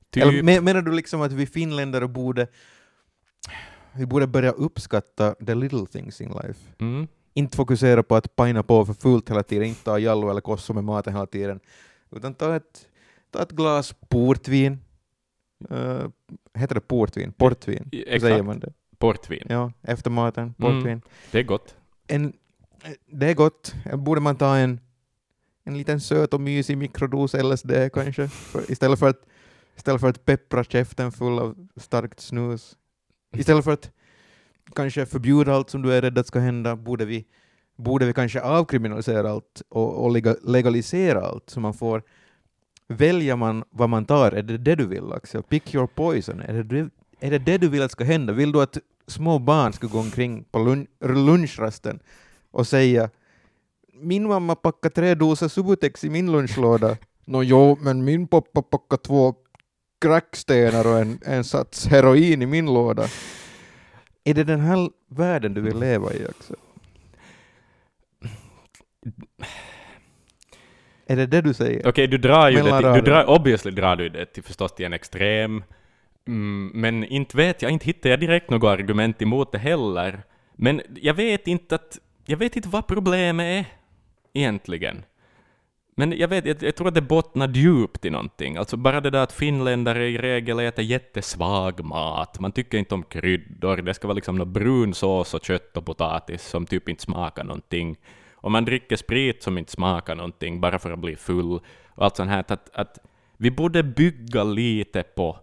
typ. 0.09 0.23
Eller 0.23 0.43
men, 0.43 0.63
menar 0.63 0.81
du 0.81 0.91
liksom 0.91 1.21
att 1.21 1.31
vi 1.31 1.45
finländare 1.45 2.07
borde 2.07 2.47
vi 3.97 4.05
borde 4.05 4.27
börja 4.27 4.51
uppskatta 4.51 5.35
the 5.45 5.55
little 5.55 5.85
things 5.85 6.21
in 6.21 6.29
life? 6.29 6.59
Mm. 6.79 7.07
Inte 7.33 7.57
fokusera 7.57 8.03
på 8.03 8.15
att 8.15 8.35
pajna 8.35 8.63
på 8.63 8.85
för 8.85 8.93
fullt 8.93 9.29
hela 9.29 9.43
tiden, 9.43 9.67
inte 9.67 9.83
ta 9.83 9.99
jallo 9.99 10.29
eller 10.29 10.41
kosso 10.41 10.73
med 10.73 10.83
maten 10.83 11.13
hela 11.13 11.25
tiden, 11.25 11.59
utan 12.11 12.33
ta 12.33 12.55
ett, 12.55 12.87
ta 13.31 13.41
ett 13.41 13.51
glas 13.51 13.95
portvin. 14.09 14.84
Uh, 15.71 16.09
heter 16.53 16.75
det 16.75 16.81
portvin? 16.81 17.31
Portvin? 17.31 17.89
Hur 17.91 18.03
säger 18.05 18.15
exakt. 18.15 18.45
man 18.45 18.59
det? 18.59 18.73
Portvin. 18.97 19.43
Ja, 19.49 19.71
efter 19.81 20.09
maten, 20.09 20.53
portvin. 20.53 20.87
Mm. 20.87 21.01
Det 21.31 21.39
är 21.39 21.43
gott. 21.43 21.75
En, 22.07 22.33
det 23.05 23.29
är 23.29 23.33
gott. 23.33 23.75
Borde 23.93 24.21
man 24.21 24.35
ta 24.35 24.55
en, 24.57 24.79
en 25.63 25.77
liten 25.77 26.01
söt 26.01 26.33
och 26.33 26.41
mysig 26.41 26.77
mikrodos 26.77 27.33
LSD 27.33 27.71
kanske? 27.93 28.27
För, 28.27 28.71
istället, 28.71 28.99
för 28.99 29.09
att, 29.09 29.21
istället 29.75 30.01
för 30.01 30.09
att 30.09 30.25
peppra 30.25 30.63
käften 30.63 31.11
full 31.11 31.39
av 31.39 31.67
starkt 31.75 32.19
snus. 32.19 32.77
Istället 33.37 33.63
för 33.63 33.71
att 33.71 33.91
kanske 34.75 35.05
förbjuda 35.05 35.53
allt 35.53 35.69
som 35.69 35.81
du 35.81 35.93
är 35.93 36.01
rädd 36.01 36.17
att 36.17 36.27
ska 36.27 36.39
hända, 36.39 36.75
borde 36.75 37.05
vi, 37.05 37.25
borde 37.75 38.05
vi 38.05 38.13
kanske 38.13 38.41
avkriminalisera 38.41 39.31
allt 39.31 39.61
och, 39.69 40.05
och 40.05 40.11
lega- 40.11 40.37
legalisera 40.43 41.21
allt 41.21 41.49
så 41.49 41.59
man 41.59 41.73
får 41.73 42.03
Väljer 42.87 43.35
man 43.35 43.63
vad 43.69 43.89
man 43.89 44.05
tar, 44.05 44.31
är 44.31 44.41
det 44.41 44.57
det 44.57 44.75
du 44.75 44.85
vill 44.85 45.13
Axel? 45.13 45.43
Pick 45.43 45.75
your 45.75 45.87
poison. 45.87 46.39
Är 46.39 46.53
det 46.53 46.63
det, 46.63 46.89
är 47.19 47.31
det, 47.31 47.39
det 47.39 47.57
du 47.57 47.69
vill 47.69 47.81
att 47.81 47.91
ska 47.91 48.03
hända? 48.03 48.33
Vill 48.33 48.51
du 48.51 48.61
att 48.61 48.77
små 49.07 49.39
barn 49.39 49.73
ska 49.73 49.87
gå 49.87 49.99
omkring 49.99 50.43
på 50.43 50.59
lun 50.59 50.87
lunchrasten 50.99 51.99
och 52.51 52.67
säga 52.67 53.09
min 53.93 54.27
mamma 54.27 54.55
packade 54.55 54.95
tre 54.95 55.15
doser 55.15 55.47
Subutex 55.47 56.03
i 56.03 56.09
min 56.09 56.31
lunchlåda. 56.31 56.97
Nå 57.25 57.43
jo, 57.43 57.77
men 57.81 58.03
min 58.03 58.27
pappa 58.27 58.61
packade 58.61 59.01
två 59.01 59.35
crackstenar 60.01 60.87
och 60.87 60.99
en, 60.99 61.19
en 61.25 61.43
sats 61.43 61.87
heroin 61.87 62.41
i 62.41 62.45
min 62.45 62.65
låda. 62.65 63.07
Är 64.23 64.33
det 64.33 64.43
den 64.43 64.59
här 64.59 64.89
världen 65.09 65.53
du 65.53 65.61
vill 65.61 65.79
leva 65.79 66.13
i 66.13 66.27
Axel? 66.27 66.57
Är 71.07 71.15
det 71.15 71.25
det 71.25 71.41
du 71.41 71.53
säger? 71.53 71.87
Okej, 71.87 72.07
du 72.07 72.17
drar 72.17 72.49
ju 72.49 72.57
det 72.57 72.63
Mellan 72.63 72.93
till, 72.93 73.03
du 73.03 73.11
drar, 73.11 73.29
obviously 73.29 73.71
drar 73.71 73.95
du 73.95 74.09
det 74.09 74.25
till, 74.25 74.43
förstås 74.43 74.75
till 74.75 74.85
en 74.85 74.93
extrem, 74.93 75.63
mm, 76.27 76.71
men 76.73 77.03
inte 77.03 77.37
vet 77.37 77.61
jag, 77.61 77.71
inte 77.71 77.85
hittar 77.85 78.09
jag 78.09 78.19
direkt 78.19 78.49
något 78.49 78.79
argument 78.79 79.21
emot 79.21 79.51
det 79.51 79.57
heller. 79.57 80.23
Men 80.55 80.81
jag 81.01 81.13
vet 81.13 81.47
inte 81.47 81.75
att, 81.75 81.99
jag 82.25 82.37
vet 82.37 82.55
inte 82.55 82.69
vad 82.69 82.87
problemet 82.87 83.45
är 83.45 83.65
egentligen. 84.33 85.03
Men 85.97 86.17
jag, 86.17 86.27
vet, 86.27 86.45
jag, 86.45 86.63
jag 86.63 86.75
tror 86.75 86.87
att 86.87 86.95
det 86.95 87.01
bottnar 87.01 87.47
djupt 87.47 88.05
i 88.05 88.09
någonting. 88.09 88.57
Alltså 88.57 88.77
bara 88.77 89.01
det 89.01 89.09
där 89.09 89.19
att 89.23 89.31
finländare 89.31 90.07
i 90.07 90.17
regel 90.17 90.59
äter 90.59 90.85
jättesvag 90.85 91.83
mat, 91.85 92.39
man 92.39 92.51
tycker 92.51 92.77
inte 92.77 92.95
om 92.95 93.03
kryddor, 93.03 93.77
det 93.77 93.93
ska 93.93 94.07
vara 94.07 94.15
liksom 94.15 94.35
någon 94.35 94.53
brun 94.53 94.93
sås 94.93 95.33
och 95.33 95.43
kött 95.43 95.77
och 95.77 95.85
potatis 95.85 96.47
som 96.47 96.65
typ 96.65 96.89
inte 96.89 97.03
smakar 97.03 97.43
någonting. 97.43 97.97
Och 98.45 98.51
man 98.51 98.65
dricker 98.65 98.95
sprit 98.95 99.43
som 99.43 99.57
inte 99.57 99.71
smakar 99.71 100.15
någonting 100.15 100.61
bara 100.61 100.79
för 100.79 100.91
att 100.91 100.99
bli 100.99 101.15
full. 101.15 101.59
Och 101.95 102.05
allt 102.05 102.15
sånt 102.15 102.29
här. 102.29 102.39
Att, 102.47 102.69
att 102.75 102.97
vi 103.37 103.51
borde 103.51 103.83
bygga 103.83 104.43
lite 104.43 105.03
på, 105.03 105.39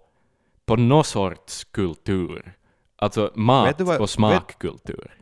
på 0.66 0.76
någon 0.76 1.04
sorts 1.04 1.64
kultur. 1.64 2.52
Alltså 2.96 3.22
Vet 3.24 3.36
mat 3.36 3.80
vad- 3.80 4.00
och 4.00 4.10
smakkultur. 4.10 5.14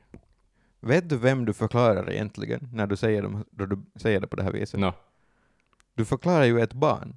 Vet 0.81 1.09
du 1.09 1.17
vem 1.17 1.45
du 1.45 1.53
förklarar 1.53 2.11
egentligen 2.11 2.69
när 2.73 2.87
du 2.87 2.97
säger, 2.97 3.23
dem, 3.23 3.45
då 3.51 3.67
du 3.67 3.79
säger 3.97 4.21
det 4.21 4.27
på 4.27 4.37
det 4.37 4.43
här 4.43 4.53
viset? 4.53 4.81
No. 4.81 4.93
Du 5.95 6.05
förklarar 6.05 6.45
ju 6.45 6.61
ett 6.61 6.73
barn. 6.73 7.17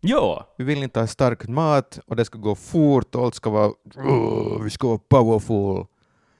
Ja, 0.00 0.54
Vi 0.58 0.64
vill 0.64 0.82
inte 0.82 1.00
ha 1.00 1.06
stark 1.06 1.48
mat 1.48 2.00
och 2.06 2.16
det 2.16 2.24
ska 2.24 2.38
gå 2.38 2.54
fort 2.54 3.14
och 3.14 3.24
allt 3.24 3.34
ska 3.34 3.50
vara 3.50 3.72
"Åh, 3.96 4.62
vi 4.62 4.70
ska 4.70 4.88
vara 4.88 4.98
powerful. 4.98 5.86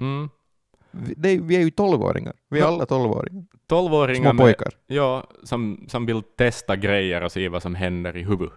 mm. 0.00 0.28
Vi, 0.92 1.36
vi 1.38 1.56
är 1.56 1.60
ju 1.60 1.70
tolvåringar. 1.70 2.32
Vi 2.48 2.60
är 2.60 2.64
alla 2.66 2.86
tolvåringar. 2.86 3.44
tolvåringar 3.66 4.30
Små 4.30 4.32
med, 4.32 4.44
pojkar. 4.44 4.72
ja, 4.86 5.26
som, 5.44 5.84
som 5.88 6.06
vill 6.06 6.22
testa 6.22 6.76
grejer 6.76 7.22
och 7.22 7.32
se 7.32 7.48
vad 7.48 7.62
som 7.62 7.74
händer 7.74 8.16
i 8.16 8.22
huvudet 8.22 8.54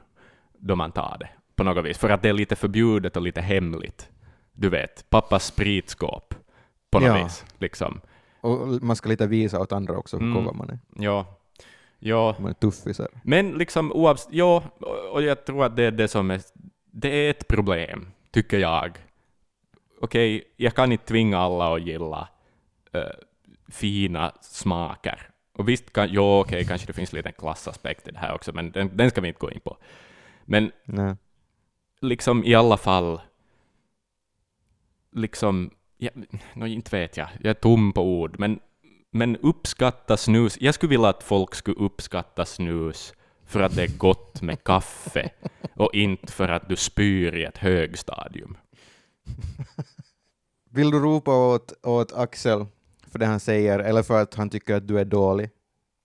då 0.58 0.76
man 0.76 0.92
tar 0.92 1.18
det 1.20 1.30
på 1.56 1.64
något 1.64 1.86
vis. 1.86 1.98
För 1.98 2.10
att 2.10 2.22
det 2.22 2.30
är 2.30 2.34
lite 2.34 2.56
förbjudet 2.56 3.16
och 3.18 3.22
lite 3.24 3.42
hemligt. 3.42 4.10
Du 4.54 4.70
vet, 4.70 5.10
pappas 5.10 5.46
spritskåp 5.46 6.36
på 6.92 7.00
något 7.00 7.08
Ja. 7.08 7.24
vis. 7.24 7.46
Liksom. 7.58 8.02
Och 8.42 8.68
man 8.84 8.96
ska 8.96 9.10
lite 9.10 9.28
visa 9.28 9.60
åt 9.60 9.72
andra 9.72 9.98
också 9.98 10.18
hur 10.18 10.26
Mm. 10.38 10.58
man 10.58 10.70
är. 10.70 10.80
Ja. 11.04 11.26
Ja, 12.00 12.36
Man 12.40 12.50
är 12.50 12.54
tuffisar. 12.54 13.08
Men 13.24 13.52
liksom 13.52 13.92
oavsett, 13.92 14.34
ja, 14.34 14.64
och 15.12 15.24
jag 15.24 15.46
tror 15.46 15.66
att 15.66 15.76
det 15.76 15.84
är 15.84 15.92
det 15.92 16.08
som 16.08 16.32
är, 16.32 16.42
det 16.92 17.10
är 17.10 17.30
ett 17.30 17.48
problem, 17.48 18.08
tycker 18.32 18.60
jag. 18.60 18.98
Okej, 20.04 20.44
jag 20.58 20.76
kan 20.76 20.92
inte 20.92 21.06
tvinga 21.06 21.38
alla 21.38 21.76
att 21.76 21.82
gilla 21.82 22.28
eh, 22.92 23.02
fina 23.68 24.32
smaker. 24.42 25.30
Och 25.54 25.70
visst, 25.70 25.94
kan, 25.94 26.10
jo, 26.12 26.40
okej, 26.40 26.66
kanske 26.66 26.88
det 26.88 26.94
finns 26.94 27.14
lite 27.14 27.30
en 27.30 27.34
klassaspekt 27.34 28.08
i 28.08 28.12
det 28.12 28.20
här 28.20 28.36
också, 28.36 28.52
men 28.54 28.72
den, 28.72 28.98
den 28.98 29.10
ska 29.10 29.22
vi 29.22 29.28
inte 29.28 29.40
gå 29.40 29.52
in 29.52 29.60
på. 29.60 29.78
Men 30.46 30.72
Nej. 30.86 31.16
liksom 32.02 32.44
i 32.44 32.56
alla 32.56 32.78
fall, 32.78 33.22
liksom, 35.12 35.72
ja, 35.98 36.10
no, 36.54 36.66
inte 36.66 36.98
vet 36.98 37.18
jag, 37.18 37.28
jag 37.42 37.50
är 37.50 37.54
tom 37.54 37.94
på 37.94 38.02
ord, 38.02 38.40
men, 38.40 38.60
men 39.12 39.38
uppskatta 39.38 40.18
snus. 40.18 40.58
Jag 40.62 40.76
skulle 40.76 40.90
vilja 40.90 41.10
att 41.10 41.24
folk 41.24 41.56
skulle 41.56 41.78
uppskatta 41.78 42.46
snus 42.46 43.14
för 43.46 43.62
att 43.62 43.76
det 43.76 43.84
är 43.84 43.98
gott 43.98 44.42
med 44.42 44.64
kaffe 44.64 45.30
och 45.76 45.96
inte 45.96 46.34
för 46.34 46.50
att 46.50 46.70
du 46.70 46.76
spyr 46.76 47.36
i 47.36 47.44
ett 47.44 47.58
högstadium. 47.58 48.58
Vill 50.76 50.92
du 50.92 51.00
ropa 51.00 51.54
åt, 51.54 51.74
åt 51.84 52.14
Axel 52.14 52.66
för 53.08 53.20
det 53.20 53.26
han 53.26 53.40
säger, 53.40 53.80
eller 53.80 54.04
för 54.04 54.22
att 54.22 54.34
han 54.34 54.50
tycker 54.50 54.76
att 54.76 54.88
du 54.88 55.00
är 55.00 55.06
dålig? 55.06 55.50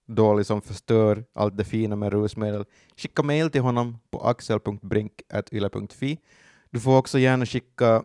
Dålig 0.07 0.47
som 0.47 0.62
förstör 0.62 1.25
allt 1.35 1.57
det 1.57 1.64
fina 1.64 1.97
med 1.97 2.12
rusmedel. 2.12 2.64
Skicka 2.97 3.23
mail 3.23 3.51
till 3.51 3.61
honom 3.61 3.99
på 4.11 4.21
axel.brink.yle.fi. 4.21 6.19
Du 6.71 6.81
får 6.81 6.99
också 6.99 7.19
gärna 7.19 7.47
skicka 7.47 7.97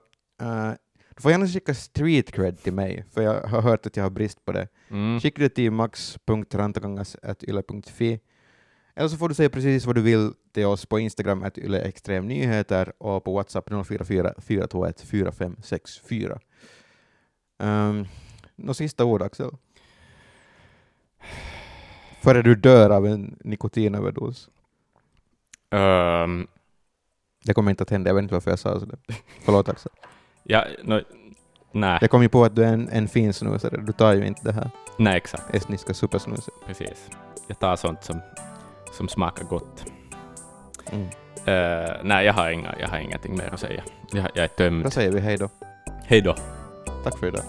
uh, 0.42 0.72
du 1.16 1.22
får 1.22 1.32
gärna 1.32 1.48
skicka 1.48 1.74
street 1.74 2.32
cred 2.32 2.64
till 2.64 2.74
mig, 2.74 3.06
för 3.12 3.22
jag 3.22 3.42
har 3.42 3.62
hört 3.62 3.86
att 3.86 3.98
jag 3.98 4.04
har 4.04 4.10
brist 4.10 4.46
på 4.46 4.52
det. 4.52 4.68
Mm. 4.90 5.20
Skicka 5.20 5.42
det 5.42 5.50
till 5.50 5.72
max.rantakangas.yle.fi 5.72 8.20
eller 8.96 9.10
så 9.10 9.18
får 9.18 9.30
du 9.30 9.36
säga 9.36 9.50
precis 9.50 9.86
vad 9.86 9.96
du 9.96 10.02
vill 10.02 10.34
till 10.54 10.66
oss 10.66 10.86
på 10.86 11.00
Instagram, 11.00 11.44
att 11.44 11.58
Yle 11.58 11.82
Extrem 11.82 12.28
Nyheter, 12.28 12.94
och 12.98 13.24
på 13.24 13.34
WhatsApp 13.34 13.70
044 13.86 14.34
421 14.38 15.02
4564. 15.02 16.40
Um, 17.60 18.08
Något 18.56 18.78
sista 18.78 19.06
ord, 19.06 19.22
Axel? 19.22 19.52
Före 22.22 22.42
du 22.42 22.56
dör 22.56 22.90
av 22.90 23.06
en 23.08 23.38
nikotinöverdos. 23.44 24.50
Um, 25.72 26.48
Det 27.46 27.54
kommer 27.54 27.72
inte 27.72 27.84
att 27.84 27.90
hända, 27.90 28.10
jag 28.10 28.16
vet 28.16 28.22
inte 28.22 28.34
varför 28.34 28.52
jag 28.52 28.60
sa 28.60 28.80
sådär. 28.80 29.00
Förlåt 29.46 29.70
Axel. 29.70 29.92
ja, 30.44 30.66
no, 30.84 31.02
nej, 31.72 31.98
Jag 32.02 32.10
kom 32.10 32.22
ju 32.22 32.30
på 32.30 32.44
att 32.46 32.56
du 32.56 32.64
är 32.64 32.74
en, 32.74 32.90
en 32.90 33.08
fin 33.08 33.34
snusare, 33.34 33.78
du 33.82 33.94
tar 33.94 34.14
ju 34.14 34.26
inte 34.26 34.42
det 34.44 34.52
här 34.54 34.70
nej, 34.98 35.18
exakt. 35.18 35.56
estniska 35.56 35.94
supersnuset. 35.94 36.54
Precis. 36.66 37.10
Jag 37.48 37.60
tar 37.60 37.76
sånt 37.76 38.04
som, 38.04 38.22
som 38.92 39.08
smakar 39.08 39.44
gott. 39.44 39.86
Mm. 40.92 41.08
Eh, 41.46 41.92
nej, 42.04 42.26
jag 42.26 42.34
har, 42.34 42.50
inga, 42.52 42.76
jag 42.80 42.88
har 42.88 42.98
ingenting 42.98 43.38
mer 43.38 43.54
att 43.54 43.60
säga. 43.60 43.84
Jag, 44.12 44.30
jag 44.34 44.44
är 44.44 44.48
tömd. 44.48 44.84
Då 44.84 44.90
säger 44.90 45.12
vi 45.12 45.20
hej 45.20 45.38
då. 45.38 45.50
Hej 46.06 46.22
då. 46.22 46.36
Tack 47.04 47.20
för 47.20 47.28
idag. 47.28 47.44